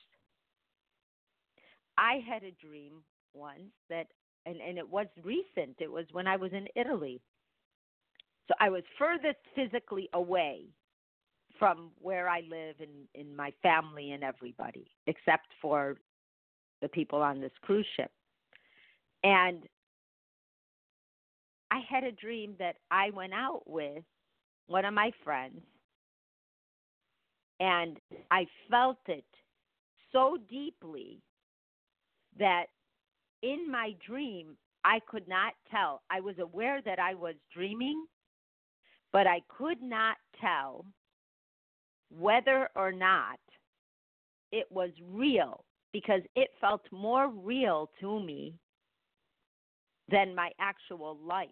I 1.98 2.22
had 2.28 2.44
a 2.44 2.52
dream 2.52 3.04
once 3.34 3.72
that 3.90 4.08
and, 4.46 4.62
and 4.62 4.78
it 4.78 4.90
was 4.90 5.08
recent. 5.24 5.76
It 5.80 5.92
was 5.92 6.06
when 6.14 6.26
I 6.26 6.38
was 6.38 6.54
in 6.54 6.68
Italy. 6.76 7.20
So 8.48 8.54
I 8.62 8.70
was 8.70 8.84
furthest 8.98 9.40
physically 9.56 10.10
away 10.14 10.64
from 11.60 11.92
where 12.00 12.30
I 12.30 12.42
live 12.50 12.76
and 12.80 13.08
in 13.14 13.36
my 13.36 13.52
family 13.62 14.12
and 14.12 14.24
everybody, 14.24 14.88
except 15.08 15.48
for 15.62 15.98
the 16.82 16.88
people 16.88 17.22
on 17.22 17.42
this 17.42 17.52
cruise 17.62 17.88
ship. 17.98 18.12
And 19.24 19.64
I 21.72 21.82
had 21.90 22.04
a 22.06 22.12
dream 22.12 22.56
that 22.60 22.76
I 22.90 23.10
went 23.10 23.34
out 23.34 23.64
with 23.66 24.04
one 24.68 24.86
of 24.86 24.94
my 24.94 25.12
friends 25.24 25.62
and 27.60 27.98
I 28.32 28.46
felt 28.70 29.00
it 29.08 29.26
so 30.12 30.38
deeply 30.50 31.22
that 32.40 32.66
in 33.42 33.70
my 33.70 33.96
dream 34.06 34.58
I 34.84 35.00
could 35.08 35.28
not 35.28 35.54
tell. 35.70 36.02
I 36.10 36.20
was 36.20 36.36
aware 36.40 36.82
that 36.84 37.00
I 37.00 37.14
was 37.14 37.36
dreaming, 37.54 38.06
but 39.12 39.28
I 39.28 39.42
could 39.50 39.82
not 39.82 40.18
tell 40.40 40.86
whether 42.10 42.70
or 42.76 42.92
not 42.92 43.40
it 44.52 44.66
was 44.72 44.92
real 45.12 45.66
because 45.92 46.22
it 46.36 46.50
felt 46.62 46.82
more 46.92 47.30
real 47.30 47.90
to 48.00 48.20
me 48.20 48.54
than 50.10 50.36
my 50.36 50.52
actual 50.60 51.18
life. 51.26 51.50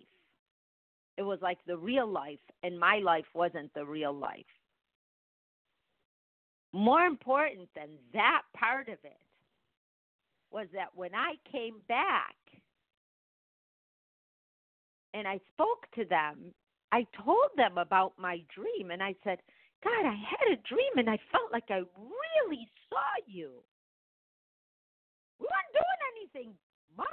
It 1.17 1.23
was 1.23 1.39
like 1.41 1.59
the 1.65 1.77
real 1.77 2.07
life, 2.07 2.39
and 2.63 2.79
my 2.79 2.99
life 2.99 3.25
wasn't 3.33 3.73
the 3.73 3.85
real 3.85 4.13
life. 4.13 4.45
More 6.75 7.05
important 7.05 7.69
than 7.73 7.87
that 8.11 8.41
part 8.53 8.89
of 8.89 8.97
it 9.05 9.21
was 10.51 10.67
that 10.73 10.89
when 10.93 11.15
I 11.15 11.35
came 11.49 11.75
back 11.87 12.35
and 15.13 15.25
I 15.25 15.39
spoke 15.53 15.87
to 15.95 16.03
them, 16.03 16.53
I 16.91 17.07
told 17.23 17.51
them 17.55 17.77
about 17.77 18.13
my 18.17 18.41
dream 18.53 18.91
and 18.91 19.01
I 19.01 19.15
said, 19.23 19.39
God, 19.85 20.05
I 20.05 20.15
had 20.15 20.51
a 20.51 20.61
dream 20.67 20.97
and 20.97 21.09
I 21.09 21.17
felt 21.31 21.49
like 21.53 21.69
I 21.69 21.79
really 21.79 22.67
saw 22.89 23.23
you. 23.25 23.51
We 25.39 25.47
weren't 25.47 25.73
doing 25.73 26.01
anything 26.17 26.53
much 26.97 27.07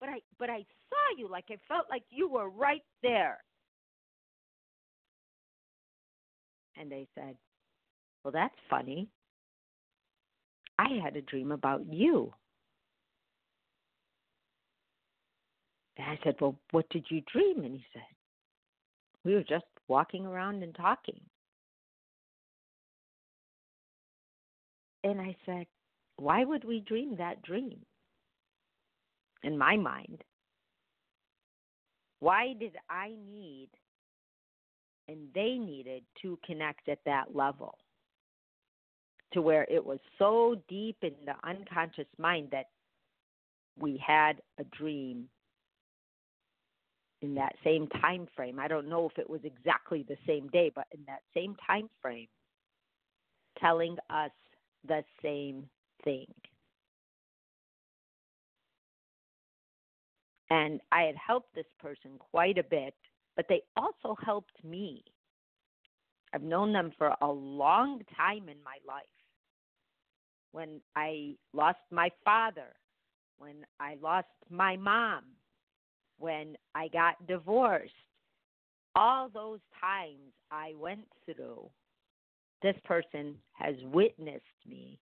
but 0.00 0.08
I 0.08 0.20
but 0.38 0.50
I 0.50 0.64
saw 0.88 1.16
you 1.16 1.28
like 1.30 1.46
I 1.50 1.58
felt 1.68 1.86
like 1.90 2.02
you 2.10 2.28
were 2.28 2.50
right 2.50 2.82
there. 3.02 3.38
And 6.76 6.90
they 6.90 7.08
said, 7.14 7.36
Well, 8.22 8.32
that's 8.32 8.54
funny. 8.68 9.08
I 10.78 10.88
had 11.02 11.16
a 11.16 11.22
dream 11.22 11.52
about 11.52 11.82
you. 11.92 12.32
And 15.96 16.06
I 16.06 16.18
said, 16.22 16.36
Well, 16.40 16.56
what 16.70 16.88
did 16.90 17.06
you 17.10 17.22
dream? 17.32 17.64
And 17.64 17.74
he 17.74 17.84
said, 17.92 18.02
We 19.24 19.34
were 19.34 19.42
just 19.42 19.64
walking 19.88 20.24
around 20.26 20.62
and 20.62 20.74
talking. 20.74 21.20
And 25.04 25.20
I 25.20 25.36
said, 25.44 25.66
Why 26.16 26.44
would 26.44 26.64
we 26.64 26.80
dream 26.80 27.16
that 27.16 27.42
dream? 27.42 27.78
In 29.42 29.56
my 29.56 29.76
mind, 29.76 30.22
why 32.20 32.54
did 32.58 32.72
I 32.90 33.14
need 33.30 33.68
and 35.06 35.28
they 35.34 35.56
needed 35.58 36.02
to 36.22 36.38
connect 36.44 36.88
at 36.88 36.98
that 37.06 37.34
level 37.34 37.78
to 39.32 39.42
where 39.42 39.66
it 39.70 39.84
was 39.84 39.98
so 40.18 40.56
deep 40.68 40.96
in 41.02 41.12
the 41.24 41.34
unconscious 41.48 42.06
mind 42.18 42.48
that 42.52 42.66
we 43.78 44.02
had 44.04 44.40
a 44.58 44.64
dream 44.64 45.28
in 47.20 47.34
that 47.34 47.54
same 47.64 47.88
time 47.88 48.26
frame. 48.34 48.58
I 48.58 48.68
don't 48.68 48.88
know 48.88 49.08
if 49.08 49.18
it 49.18 49.28
was 49.28 49.40
exactly 49.44 50.04
the 50.08 50.16
same 50.26 50.48
day, 50.48 50.70
but 50.74 50.86
in 50.92 51.00
that 51.06 51.22
same 51.34 51.56
time 51.66 51.88
frame 52.00 52.28
telling 53.60 53.96
us 54.08 54.30
the 54.86 55.02
same 55.22 55.68
thing. 56.04 56.26
And 60.50 60.80
I 60.90 61.02
had 61.02 61.16
helped 61.16 61.54
this 61.54 61.66
person 61.80 62.12
quite 62.18 62.56
a 62.56 62.62
bit 62.62 62.94
but 63.38 63.46
they 63.48 63.62
also 63.76 64.16
helped 64.26 64.64
me. 64.64 65.04
I've 66.34 66.42
known 66.42 66.72
them 66.72 66.90
for 66.98 67.14
a 67.20 67.28
long 67.30 68.02
time 68.16 68.48
in 68.48 68.56
my 68.64 68.78
life. 68.86 69.06
When 70.58 70.80
I 70.96 71.36
lost 71.52 71.78
my 71.92 72.10
father, 72.24 72.74
when 73.38 73.64
I 73.78 73.94
lost 74.02 74.26
my 74.50 74.76
mom, 74.76 75.22
when 76.18 76.56
I 76.74 76.88
got 76.88 77.24
divorced, 77.28 77.92
all 78.96 79.28
those 79.32 79.60
times 79.80 80.32
I 80.50 80.72
went 80.76 81.06
through, 81.24 81.70
this 82.60 82.74
person 82.84 83.36
has 83.52 83.76
witnessed 83.92 84.42
me. 84.68 84.98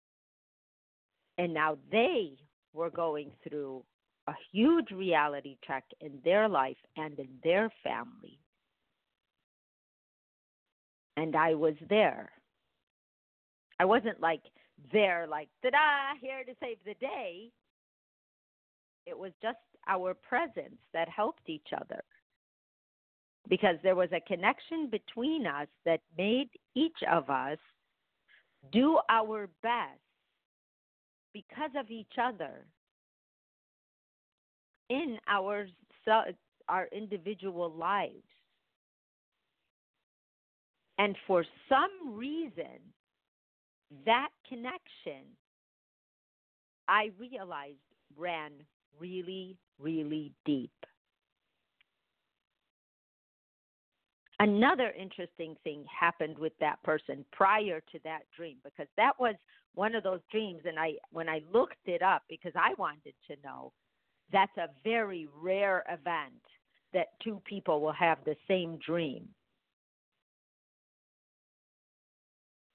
And 1.39 1.55
now 1.55 1.79
they 1.91 2.33
were 2.75 2.91
going 2.91 3.31
through 3.49 3.83
a 4.29 4.35
huge 4.53 4.91
reality 4.91 5.57
check 5.67 5.85
in 6.03 6.19
their 6.23 6.51
life 6.51 6.77
and 6.99 7.19
in 7.19 7.29
their 7.43 7.73
family. 7.83 8.39
And 11.17 11.35
I 11.35 11.55
was 11.55 11.77
there. 11.89 12.31
I 13.81 13.87
wasn't 13.87 14.21
like 14.21 14.43
there, 14.93 15.27
like, 15.27 15.49
ta 15.63 15.71
da, 15.71 16.19
here 16.21 16.45
to 16.45 16.55
save 16.61 16.79
the 16.85 16.95
day. 16.95 17.51
It 19.07 19.19
was 19.19 19.33
just 19.41 19.59
our 19.89 20.15
presence 20.15 20.81
that 20.93 21.09
helped 21.09 21.49
each 21.49 21.69
other. 21.79 22.03
Because 23.49 23.77
there 23.83 23.95
was 23.95 24.09
a 24.13 24.21
connection 24.21 24.91
between 24.91 25.47
us 25.47 25.69
that 25.85 26.01
made 26.19 26.49
each 26.75 26.99
of 27.11 27.31
us 27.31 27.59
do 28.73 28.99
our 29.09 29.49
best 29.63 30.01
because 31.33 31.71
of 31.79 31.91
each 31.91 32.15
other 32.21 32.67
in 34.89 35.19
our 35.29 35.67
our 36.69 36.89
individual 36.93 37.71
lives. 37.71 38.15
And 40.99 41.17
for 41.27 41.45
some 41.69 42.15
reason, 42.15 42.81
that 44.05 44.29
connection, 44.49 45.25
I 46.89 47.11
realized, 47.19 47.79
ran 48.17 48.53
really, 48.99 49.57
really 49.79 50.33
deep. 50.45 50.71
Another 54.39 54.93
interesting 54.99 55.57
thing 55.65 55.85
happened 55.99 56.39
with 56.39 56.53
that 56.61 56.83
person 56.83 57.25
prior 57.33 57.81
to 57.93 57.99
that 58.05 58.21
dream 58.37 58.59
because 58.63 58.87
that 58.97 59.19
was 59.19 59.35
one 59.75 59.95
of 59.95 60.03
those 60.03 60.21
dreams 60.31 60.61
and 60.67 60.79
I 60.79 60.95
when 61.11 61.29
I 61.29 61.41
looked 61.53 61.87
it 61.87 62.03
up 62.03 62.23
because 62.29 62.53
I 62.55 62.75
wanted 62.79 63.15
to 63.29 63.37
know 63.43 63.73
that's 64.33 64.57
a 64.59 64.69
very 64.85 65.27
rare 65.41 65.85
event 65.89 66.43
that 66.93 67.09
two 67.23 67.41
people 67.47 67.81
will 67.81 67.93
have 67.93 68.19
the 68.25 68.37
same 68.47 68.79
dream. 68.85 69.29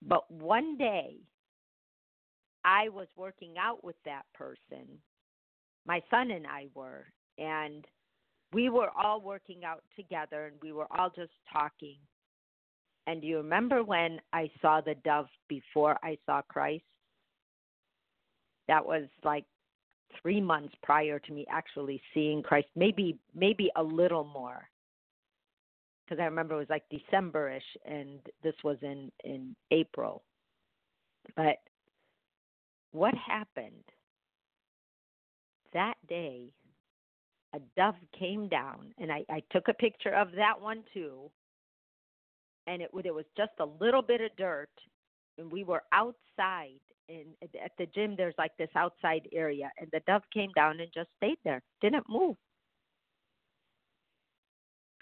But 0.08 0.30
one 0.32 0.78
day, 0.78 1.16
I 2.64 2.90
was 2.90 3.08
working 3.16 3.56
out 3.60 3.84
with 3.84 3.96
that 4.06 4.24
person. 4.34 4.88
My 5.86 6.02
son 6.10 6.32
and 6.32 6.46
I 6.46 6.68
were, 6.76 7.06
and 7.38 7.86
we 8.54 8.70
were 8.70 8.90
all 8.98 9.22
working 9.22 9.64
out 9.64 9.84
together 9.96 10.48
and 10.48 10.56
we 10.62 10.72
were 10.72 10.88
all 10.92 11.10
just 11.10 11.32
talking. 11.52 11.98
And 13.08 13.22
do 13.22 13.28
you 13.28 13.38
remember 13.38 13.84
when 13.84 14.20
I 14.34 14.50
saw 14.62 14.82
the 14.82 14.96
dove 15.04 15.28
before 15.48 15.98
I 16.04 16.18
saw 16.26 16.42
Christ? 16.44 16.84
That 18.68 18.86
was 18.86 19.04
like 19.24 19.46
three 20.22 20.42
months 20.42 20.74
prior 20.84 21.20
to 21.20 21.34
me 21.34 21.46
actually 21.50 22.02
seeing 22.14 22.44
Christ, 22.44 22.68
maybe 22.76 23.18
maybe 23.34 23.72
a 23.76 23.84
little 23.84 24.24
more. 24.24 24.70
Because 26.12 26.24
I 26.24 26.26
remember 26.26 26.56
it 26.56 26.58
was 26.58 26.69
like 26.69 26.84
Decemberish, 26.91 27.62
and 27.86 28.19
this 28.43 28.56
was 28.65 28.76
in 28.82 29.10
in 29.24 29.56
April. 29.71 30.24
But 31.38 31.56
what 32.91 33.13
happened 33.15 33.86
that 35.71 35.93
day? 36.10 36.52
A 37.54 37.60
dove 37.78 37.95
came 38.17 38.50
down, 38.50 38.93
and 38.97 39.10
I, 39.10 39.24
I 39.30 39.41
took 39.52 39.69
a 39.69 39.74
picture 39.74 40.13
of 40.13 40.34
that 40.34 40.60
one 40.60 40.84
too. 40.93 41.32
And 42.67 42.82
it, 42.82 42.89
it 43.06 43.15
was 43.15 43.26
just 43.38 43.54
a 43.60 43.65
little 43.82 44.02
bit 44.02 44.19
of 44.19 44.36
dirt, 44.38 44.69
and 45.38 45.50
we 45.50 45.63
were 45.63 45.84
outside 45.93 46.80
in 47.08 47.26
at 47.63 47.71
the 47.78 47.86
gym 47.95 48.15
there's 48.17 48.36
like 48.38 48.52
this 48.58 48.69
outside 48.76 49.28
area 49.32 49.69
and 49.80 49.88
the 49.91 50.02
dove 50.08 50.24
came 50.34 50.52
down 50.56 50.80
and 50.80 50.89
just 50.93 51.10
stayed 51.17 51.38
there 51.43 51.62
didn't 51.82 52.06
move 52.08 52.36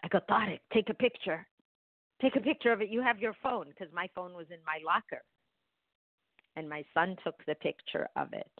i 0.03 0.07
go 0.07 0.19
Thought 0.27 0.49
take 0.73 0.89
a 0.89 0.93
picture. 0.93 1.45
Take 2.21 2.35
a 2.35 2.41
picture 2.41 2.71
of 2.71 2.81
it. 2.81 2.89
You 2.89 3.01
have 3.01 3.19
your 3.19 3.35
phone 3.41 3.67
because 3.69 3.93
my 3.93 4.09
phone 4.13 4.33
was 4.33 4.47
in 4.49 4.57
my 4.65 4.79
locker. 4.85 5.23
And 6.55 6.67
my 6.67 6.83
son 6.93 7.15
took 7.23 7.35
the 7.45 7.55
picture 7.55 8.07
of 8.15 8.33
it. 8.33 8.51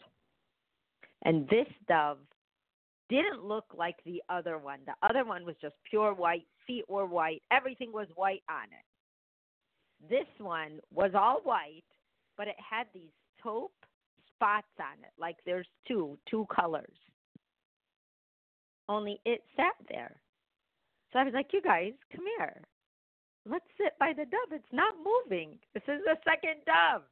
And 1.24 1.46
this 1.48 1.66
dove 1.86 2.18
didn't 3.10 3.44
look 3.44 3.66
like 3.76 3.96
the 4.06 4.22
other 4.30 4.56
one. 4.56 4.78
The 4.86 4.94
other 5.06 5.24
one 5.24 5.44
was 5.44 5.56
just 5.60 5.74
pure 5.88 6.14
white 6.14 6.46
feet 6.66 6.84
were 6.88 7.06
white 7.06 7.42
everything 7.50 7.92
was 7.92 8.06
white 8.14 8.42
on 8.48 8.64
it. 8.64 10.08
This 10.08 10.28
one 10.38 10.78
was 10.92 11.10
all 11.14 11.40
white 11.42 11.84
but 12.40 12.48
it 12.48 12.56
had 12.58 12.86
these 12.94 13.12
taupe 13.42 13.74
spots 14.34 14.66
on 14.78 15.04
it, 15.04 15.12
like 15.18 15.36
there's 15.44 15.66
two, 15.86 16.18
two 16.26 16.46
colors. 16.54 16.96
Only 18.88 19.20
it 19.26 19.42
sat 19.54 19.74
there. 19.90 20.16
So 21.12 21.18
I 21.18 21.24
was 21.24 21.34
like, 21.34 21.52
you 21.52 21.60
guys, 21.60 21.92
come 22.14 22.24
here. 22.38 22.62
Let's 23.48 23.64
sit 23.76 23.98
by 23.98 24.12
the 24.12 24.24
dove. 24.24 24.52
It's 24.52 24.72
not 24.72 24.94
moving. 24.98 25.58
This 25.74 25.82
is 25.88 26.00
the 26.04 26.16
second 26.24 26.62
dove. 26.66 27.02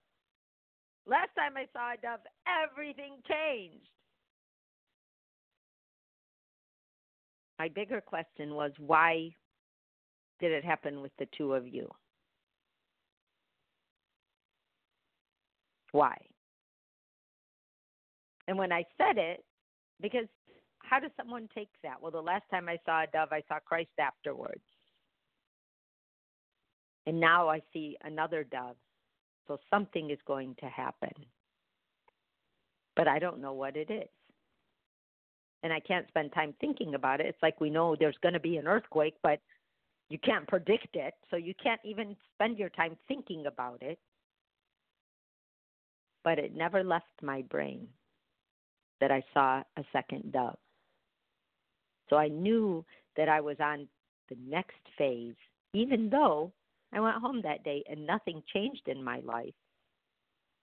Last 1.06 1.30
time 1.36 1.56
I 1.56 1.66
saw 1.72 1.94
a 1.94 1.96
dove, 1.96 2.20
everything 2.46 3.14
changed. 3.26 3.88
My 7.58 7.68
bigger 7.68 8.00
question 8.00 8.54
was 8.54 8.70
why 8.78 9.30
did 10.38 10.52
it 10.52 10.64
happen 10.64 11.00
with 11.00 11.12
the 11.18 11.26
two 11.36 11.54
of 11.54 11.66
you? 11.66 11.88
Why? 15.92 16.16
And 18.46 18.56
when 18.56 18.72
I 18.72 18.84
said 18.96 19.18
it, 19.18 19.44
because 20.00 20.26
how 20.88 21.00
does 21.00 21.10
someone 21.16 21.48
take 21.54 21.70
that? 21.82 22.00
Well, 22.00 22.10
the 22.10 22.20
last 22.20 22.44
time 22.50 22.68
I 22.68 22.78
saw 22.84 23.02
a 23.02 23.06
dove, 23.06 23.28
I 23.32 23.42
saw 23.48 23.58
Christ 23.58 23.90
afterwards. 23.98 24.62
And 27.06 27.18
now 27.20 27.48
I 27.48 27.60
see 27.72 27.96
another 28.02 28.44
dove. 28.44 28.76
So 29.46 29.58
something 29.70 30.10
is 30.10 30.18
going 30.26 30.54
to 30.60 30.66
happen. 30.66 31.12
But 32.96 33.08
I 33.08 33.18
don't 33.18 33.40
know 33.40 33.54
what 33.54 33.76
it 33.76 33.90
is. 33.90 34.08
And 35.62 35.72
I 35.72 35.80
can't 35.80 36.06
spend 36.08 36.32
time 36.32 36.54
thinking 36.60 36.94
about 36.94 37.20
it. 37.20 37.26
It's 37.26 37.42
like 37.42 37.60
we 37.60 37.70
know 37.70 37.96
there's 37.96 38.18
going 38.22 38.34
to 38.34 38.40
be 38.40 38.58
an 38.58 38.66
earthquake, 38.66 39.14
but 39.22 39.40
you 40.10 40.18
can't 40.18 40.46
predict 40.46 40.94
it. 40.94 41.14
So 41.30 41.36
you 41.36 41.54
can't 41.62 41.80
even 41.84 42.16
spend 42.34 42.58
your 42.58 42.68
time 42.70 42.96
thinking 43.08 43.46
about 43.46 43.82
it 43.82 43.98
but 46.28 46.38
it 46.38 46.54
never 46.54 46.84
left 46.84 47.06
my 47.22 47.40
brain 47.42 47.88
that 49.00 49.10
I 49.10 49.22
saw 49.32 49.62
a 49.78 49.84
second 49.94 50.30
dove. 50.30 50.58
So 52.08 52.16
I 52.16 52.28
knew 52.28 52.84
that 53.16 53.28
I 53.28 53.40
was 53.40 53.56
on 53.60 53.88
the 54.28 54.36
next 54.46 54.80
phase, 54.96 55.34
even 55.72 56.08
though 56.10 56.52
I 56.92 57.00
went 57.00 57.16
home 57.16 57.42
that 57.42 57.64
day 57.64 57.82
and 57.88 58.06
nothing 58.06 58.42
changed 58.52 58.86
in 58.86 59.02
my 59.02 59.20
life. 59.20 59.54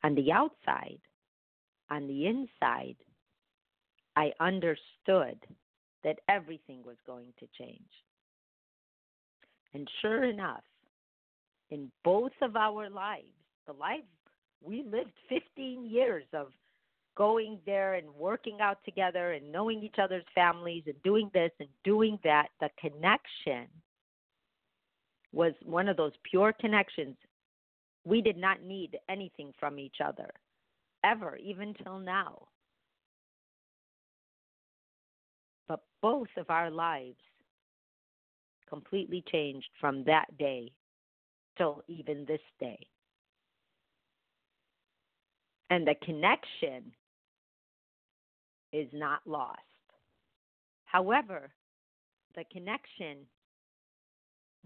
On 0.04 0.16
the 0.16 0.32
outside, 0.32 1.00
on 1.90 2.08
the 2.08 2.28
inside, 2.28 2.96
I 4.16 4.32
understood 4.40 5.38
that 6.04 6.20
everything 6.30 6.84
was 6.86 6.98
going 7.06 7.34
to 7.40 7.48
change. 7.58 7.80
And 9.74 9.88
sure 10.02 10.24
enough, 10.24 10.64
in 11.70 11.92
both 12.04 12.32
of 12.42 12.56
our 12.56 12.90
lives, 12.90 13.26
the 13.68 13.74
life 13.74 14.04
we 14.64 14.84
lived 14.84 15.12
15 15.28 15.86
years 15.86 16.24
of 16.34 16.48
going 17.16 17.60
there 17.66 17.96
and 17.96 18.08
working 18.16 18.58
out 18.62 18.80
together 18.86 19.34
and 19.34 19.52
knowing 19.52 19.82
each 19.82 19.96
other's 20.02 20.26
families 20.34 20.84
and 20.86 21.02
doing 21.04 21.30
this 21.34 21.52
and 21.60 21.70
doing 21.84 22.20
that, 22.24 22.50
the 22.60 22.70
connection 22.80 23.68
was 25.32 25.54
one 25.64 25.88
of 25.88 25.98
those 25.98 26.14
pure 26.30 26.54
connections. 26.54 27.16
We 28.06 28.22
did 28.22 28.38
not 28.38 28.62
need 28.64 28.98
anything 29.10 29.54
from 29.60 29.80
each 29.80 29.98
other 30.04 30.30
ever, 31.04 31.38
even 31.38 31.74
till 31.84 32.00
now. 32.00 32.48
But 35.68 35.82
both 36.02 36.28
of 36.38 36.50
our 36.50 36.70
lives 36.70 37.18
completely 38.70 39.24
changed 39.32 39.70
from 39.80 40.04
that 40.06 40.38
day 40.38 40.72
till 41.58 41.84
even 41.88 42.26
this 42.26 42.42
day. 42.60 42.88
And 45.70 45.88
the 45.88 45.96
connection 46.04 46.92
is 48.76 48.90
not 48.94 49.22
lost. 49.26 49.60
However, 50.86 51.52
the 52.36 52.44
connection 52.52 53.18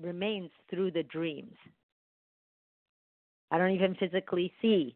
remains 0.01 0.49
through 0.69 0.91
the 0.91 1.03
dreams. 1.03 1.55
I 3.51 3.57
don't 3.57 3.71
even 3.71 3.95
physically 3.95 4.53
see 4.61 4.95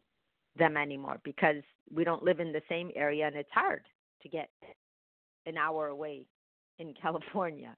them 0.58 0.78
anymore 0.78 1.20
because 1.24 1.64
we 1.94 2.04
don't 2.04 2.24
live 2.24 2.40
in 2.40 2.52
the 2.52 2.62
same 2.70 2.92
area 2.96 3.28
and 3.28 3.36
it's 3.36 3.50
hard 3.52 3.84
to 4.22 4.30
get 4.30 4.50
an 5.46 5.58
hour 5.58 5.88
away 5.88 6.26
in 6.80 6.94
California. 7.02 7.76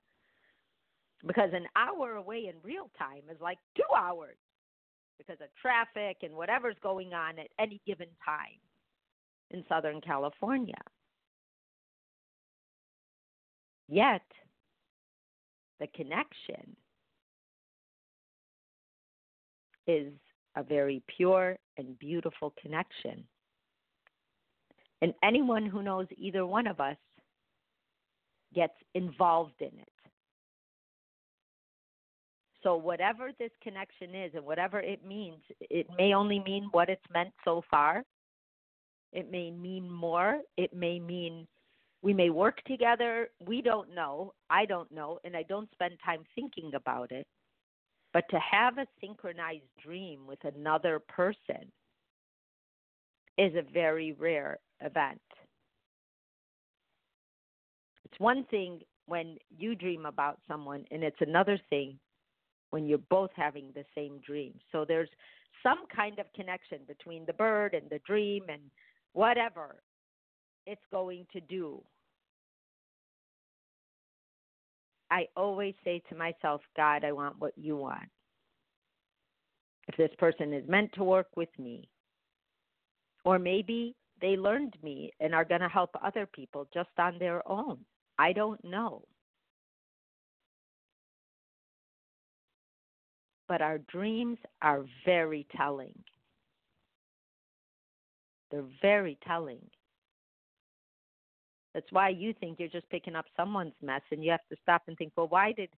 Because 1.25 1.49
an 1.53 1.65
hour 1.75 2.15
away 2.15 2.47
in 2.49 2.55
real 2.61 2.89
time 2.97 3.23
is 3.31 3.41
like 3.41 3.57
two 3.75 3.83
hours 3.97 4.37
because 5.17 5.37
of 5.41 5.47
traffic 5.61 6.17
and 6.23 6.33
whatever's 6.33 6.75
going 6.83 7.13
on 7.13 7.39
at 7.39 7.47
any 7.57 7.81
given 7.87 8.07
time 8.23 8.59
in 9.51 9.63
Southern 9.69 10.01
California. 10.01 10.75
Yet, 13.87 14.23
the 15.79 15.87
connection 15.95 16.75
is 19.87 20.11
a 20.55 20.63
very 20.63 21.03
pure 21.15 21.57
and 21.77 21.97
beautiful 21.99 22.53
connection. 22.61 23.23
And 25.01 25.13
anyone 25.23 25.65
who 25.65 25.83
knows 25.83 26.07
either 26.17 26.45
one 26.45 26.67
of 26.67 26.79
us 26.79 26.97
gets 28.53 28.73
involved 28.93 29.59
in 29.59 29.67
it. 29.67 29.89
So, 32.63 32.75
whatever 32.75 33.29
this 33.37 33.51
connection 33.61 34.15
is 34.15 34.31
and 34.33 34.43
whatever 34.43 34.79
it 34.79 35.05
means, 35.05 35.37
it 35.59 35.85
may 35.97 36.15
only 36.15 36.39
mean 36.39 36.69
what 36.71 36.89
it's 36.89 37.05
meant 37.13 37.31
so 37.43 37.61
far. 37.69 38.03
It 39.13 39.29
may 39.29 39.51
mean 39.51 39.91
more. 39.91 40.39
It 40.57 40.73
may 40.73 40.99
mean 40.99 41.47
we 42.05 42.13
may 42.13 42.29
work 42.29 42.61
together. 42.67 43.29
We 43.47 43.63
don't 43.63 43.95
know. 43.95 44.35
I 44.51 44.65
don't 44.65 44.91
know. 44.91 45.17
And 45.23 45.35
I 45.35 45.41
don't 45.41 45.67
spend 45.71 45.95
time 46.05 46.23
thinking 46.35 46.73
about 46.75 47.11
it. 47.11 47.25
But 48.13 48.25
to 48.29 48.37
have 48.39 48.77
a 48.77 48.85
synchronized 49.01 49.63
dream 49.83 50.27
with 50.27 50.37
another 50.43 50.99
person 50.99 51.71
is 53.39 53.55
a 53.55 53.63
very 53.73 54.11
rare 54.19 54.59
event. 54.81 55.19
It's 58.05 58.19
one 58.19 58.45
thing 58.51 58.81
when 59.07 59.37
you 59.57 59.73
dream 59.73 60.05
about 60.05 60.37
someone, 60.47 60.85
and 60.91 61.03
it's 61.03 61.21
another 61.21 61.59
thing 61.71 61.97
when 62.69 62.85
you're 62.85 62.99
both 63.09 63.31
having 63.35 63.71
the 63.73 63.83
same 63.95 64.19
dream. 64.19 64.53
So 64.71 64.85
there's 64.87 65.09
some 65.63 65.87
kind 65.93 66.19
of 66.19 66.27
connection 66.35 66.81
between 66.87 67.25
the 67.25 67.33
bird 67.33 67.73
and 67.73 67.89
the 67.89 67.99
dream 68.05 68.43
and 68.47 68.61
whatever 69.13 69.77
it's 70.67 70.85
going 70.91 71.25
to 71.33 71.41
do. 71.41 71.81
I 75.11 75.27
always 75.35 75.75
say 75.83 76.01
to 76.09 76.15
myself, 76.15 76.61
God, 76.75 77.03
I 77.03 77.11
want 77.11 77.39
what 77.39 77.53
you 77.57 77.77
want. 77.77 78.09
If 79.87 79.97
this 79.97 80.09
person 80.17 80.53
is 80.53 80.67
meant 80.67 80.91
to 80.93 81.03
work 81.03 81.27
with 81.35 81.49
me, 81.59 81.87
or 83.23 83.37
maybe 83.39 83.95
they 84.21 84.37
learned 84.37 84.75
me 84.81 85.11
and 85.19 85.35
are 85.35 85.45
going 85.45 85.61
to 85.61 85.67
help 85.67 85.89
other 86.03 86.25
people 86.25 86.67
just 86.73 86.89
on 86.97 87.17
their 87.19 87.47
own. 87.49 87.79
I 88.17 88.33
don't 88.33 88.63
know. 88.63 89.03
But 93.47 93.61
our 93.61 93.77
dreams 93.77 94.37
are 94.61 94.85
very 95.05 95.45
telling. 95.55 95.93
They're 98.49 98.63
very 98.81 99.17
telling. 99.27 99.59
That's 101.75 101.91
why 101.91 102.07
you 102.07 102.33
think 102.39 102.57
you're 102.57 102.69
just 102.69 102.89
picking 102.89 103.17
up 103.17 103.25
someone's 103.35 103.73
mess 103.81 104.01
and 104.09 104.23
you 104.23 104.31
have 104.31 104.47
to 104.49 104.55
stop 104.63 104.83
and 104.87 104.97
think, 104.97 105.11
well, 105.17 105.27
why 105.27 105.51
did 105.51 105.69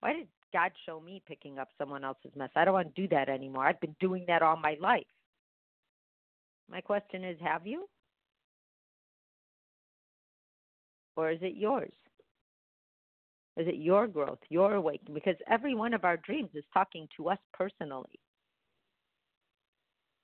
why 0.00 0.14
did 0.14 0.26
God 0.50 0.72
show 0.86 0.98
me 0.98 1.20
picking 1.28 1.58
up 1.58 1.68
someone 1.76 2.04
else's 2.04 2.32
mess? 2.34 2.48
I 2.56 2.64
don't 2.64 2.72
want 2.72 2.94
to 2.94 3.02
do 3.02 3.06
that 3.08 3.28
anymore. 3.28 3.66
I've 3.66 3.80
been 3.80 3.94
doing 4.00 4.24
that 4.28 4.40
all 4.40 4.56
my 4.56 4.76
life. 4.80 5.04
My 6.70 6.80
question 6.80 7.22
is, 7.22 7.36
have 7.42 7.66
you? 7.66 7.86
Or 11.16 11.30
is 11.30 11.38
it 11.42 11.54
yours? 11.54 11.92
Is 13.58 13.68
it 13.68 13.76
your 13.76 14.06
growth, 14.06 14.38
your 14.48 14.74
awakening? 14.74 15.12
Because 15.12 15.36
every 15.46 15.74
one 15.74 15.92
of 15.92 16.04
our 16.04 16.16
dreams 16.16 16.48
is 16.54 16.64
talking 16.72 17.06
to 17.18 17.28
us 17.28 17.38
personally. 17.52 18.18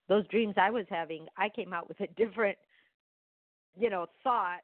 Those 0.08 0.26
dreams 0.28 0.54
I 0.56 0.70
was 0.70 0.86
having, 0.88 1.26
I 1.36 1.50
came 1.50 1.74
out 1.74 1.86
with 1.86 2.00
a 2.00 2.06
different, 2.16 2.56
you 3.78 3.90
know, 3.90 4.06
thought. 4.24 4.60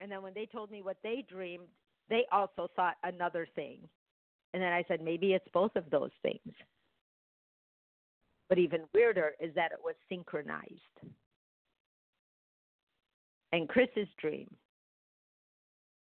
And 0.00 0.10
then 0.10 0.22
when 0.22 0.34
they 0.34 0.46
told 0.46 0.70
me 0.70 0.82
what 0.82 0.98
they 1.02 1.24
dreamed, 1.28 1.68
they 2.08 2.24
also 2.30 2.70
thought 2.76 2.96
another 3.02 3.46
thing. 3.54 3.78
And 4.52 4.62
then 4.62 4.72
I 4.72 4.84
said, 4.88 5.00
maybe 5.02 5.32
it's 5.32 5.48
both 5.52 5.74
of 5.76 5.88
those 5.90 6.10
things. 6.22 6.54
But 8.48 8.58
even 8.58 8.82
weirder 8.94 9.32
is 9.40 9.54
that 9.54 9.72
it 9.72 9.78
was 9.82 9.94
synchronized. 10.08 10.70
And 13.52 13.68
Chris's 13.68 14.08
dream 14.20 14.48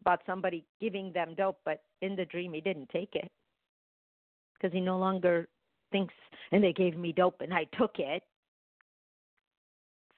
about 0.00 0.20
somebody 0.26 0.64
giving 0.81 1.12
them 1.12 1.35
dope, 1.37 1.61
but 1.64 1.83
in 2.00 2.16
the 2.16 2.24
dream 2.24 2.52
he 2.52 2.61
didn't 2.61 2.88
take 2.90 3.14
it 3.14 3.31
because 4.55 4.72
he 4.72 4.81
no 4.81 4.98
longer 4.98 5.48
thinks, 5.92 6.14
and 6.50 6.62
they 6.62 6.72
gave 6.72 6.96
me 6.96 7.12
dope 7.12 7.40
and 7.40 7.55
I 7.55 7.64
took 7.78 7.98
it. 7.98 8.22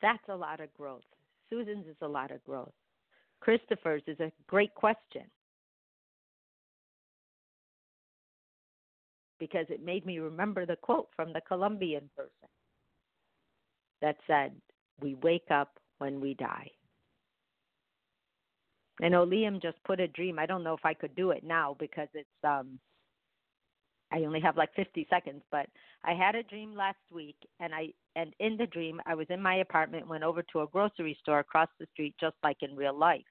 That's 0.01 0.23
a 0.29 0.37
lot 0.37 0.61
of 0.61 0.73
growth. 0.75 1.03
Susan's 1.51 1.87
is 1.87 1.97
a 2.03 2.09
lot 2.09 2.31
of 2.31 2.43
growth. 2.45 2.73
Christopher's 3.45 4.03
is 4.07 4.19
a 4.21 4.33
great 4.49 4.75
question 4.75 5.25
because 9.39 9.67
it 9.69 9.85
made 9.85 10.07
me 10.07 10.19
remember 10.19 10.65
the 10.65 10.77
quote 10.77 11.09
from 11.15 11.35
the 11.35 11.43
Colombian 11.43 12.09
person 12.17 12.49
that 14.01 14.17
said, 14.27 14.53
We 15.03 15.17
wake 15.17 15.51
up 15.51 15.79
when 15.99 16.23
we 16.23 16.33
die. 16.33 16.71
And 19.03 19.13
know 19.13 19.27
Liam 19.27 19.61
just 19.61 19.77
put 19.85 20.01
a 20.01 20.09
dream. 20.09 20.39
I 20.39 20.47
don't 20.47 20.65
know 20.65 20.75
if 20.75 20.85
I 20.87 20.95
could 20.95 21.15
do 21.15 21.33
it 21.33 21.45
now 21.45 21.77
because 21.79 22.09
it's 22.15 22.29
um 22.45 22.79
I 24.11 24.21
only 24.21 24.41
have 24.41 24.57
like 24.57 24.73
50 24.75 25.07
seconds, 25.11 25.43
but 25.51 25.67
I 26.05 26.15
had 26.15 26.35
a 26.35 26.43
dream 26.45 26.75
last 26.75 26.97
week 27.13 27.37
and 27.61 27.75
I 27.75 27.89
and 28.17 28.33
in 28.39 28.57
the 28.57 28.67
dream 28.67 29.03
I 29.05 29.15
was 29.15 29.27
in 29.29 29.43
my 29.43 29.57
apartment, 29.57 30.09
went 30.09 30.25
over 30.25 30.43
to 30.53 30.63
a 30.63 30.67
grocery 30.69 31.19
store 31.21 31.41
across 31.41 31.69
the 31.79 31.87
street 31.93 32.15
just 32.19 32.37
like 32.43 32.59
in 32.63 32.75
real 32.75 32.97
life. 32.97 33.25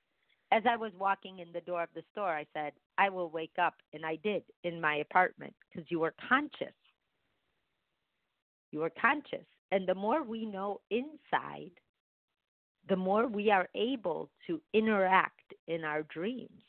As 0.54 0.62
I 0.70 0.76
was 0.76 0.92
walking 1.00 1.40
in 1.40 1.52
the 1.52 1.62
door 1.62 1.82
of 1.82 1.90
the 1.96 2.04
store, 2.12 2.30
I 2.30 2.46
said, 2.54 2.74
"I 3.00 3.10
will 3.10 3.32
wake 3.32 3.58
up." 3.58 3.74
And 3.92 4.06
I 4.06 4.18
did 4.18 4.44
in 4.64 4.80
my 4.80 4.98
apartment 4.98 5.56
because 5.68 5.90
you 5.90 6.00
were 6.00 6.14
conscious. 6.30 6.76
You 8.72 8.80
were 8.82 8.92
conscious. 8.92 9.48
And 9.72 9.88
the 9.88 9.96
more 9.96 10.22
we 10.22 10.46
know 10.46 10.80
inside, 10.92 11.72
the 12.88 12.96
more 12.96 13.26
we 13.26 13.50
are 13.50 13.68
able 13.74 14.30
to 14.46 14.62
interact 14.74 15.56
in 15.68 15.84
our 15.84 16.04
dreams. 16.04 16.64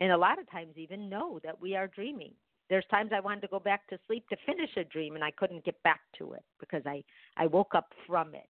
And 0.00 0.12
a 0.12 0.16
lot 0.16 0.38
of 0.38 0.48
times, 0.48 0.76
even 0.76 1.08
know 1.08 1.40
that 1.42 1.60
we 1.60 1.74
are 1.74 1.88
dreaming. 1.88 2.34
There's 2.70 2.86
times 2.92 3.10
I 3.12 3.18
wanted 3.18 3.40
to 3.40 3.48
go 3.48 3.58
back 3.58 3.88
to 3.88 3.98
sleep 4.06 4.28
to 4.28 4.36
finish 4.46 4.70
a 4.76 4.84
dream 4.84 5.16
and 5.16 5.24
I 5.24 5.32
couldn't 5.32 5.64
get 5.64 5.82
back 5.82 6.00
to 6.18 6.34
it 6.34 6.44
because 6.60 6.82
I, 6.86 7.02
I 7.36 7.46
woke 7.46 7.74
up 7.74 7.92
from 8.06 8.36
it. 8.36 8.50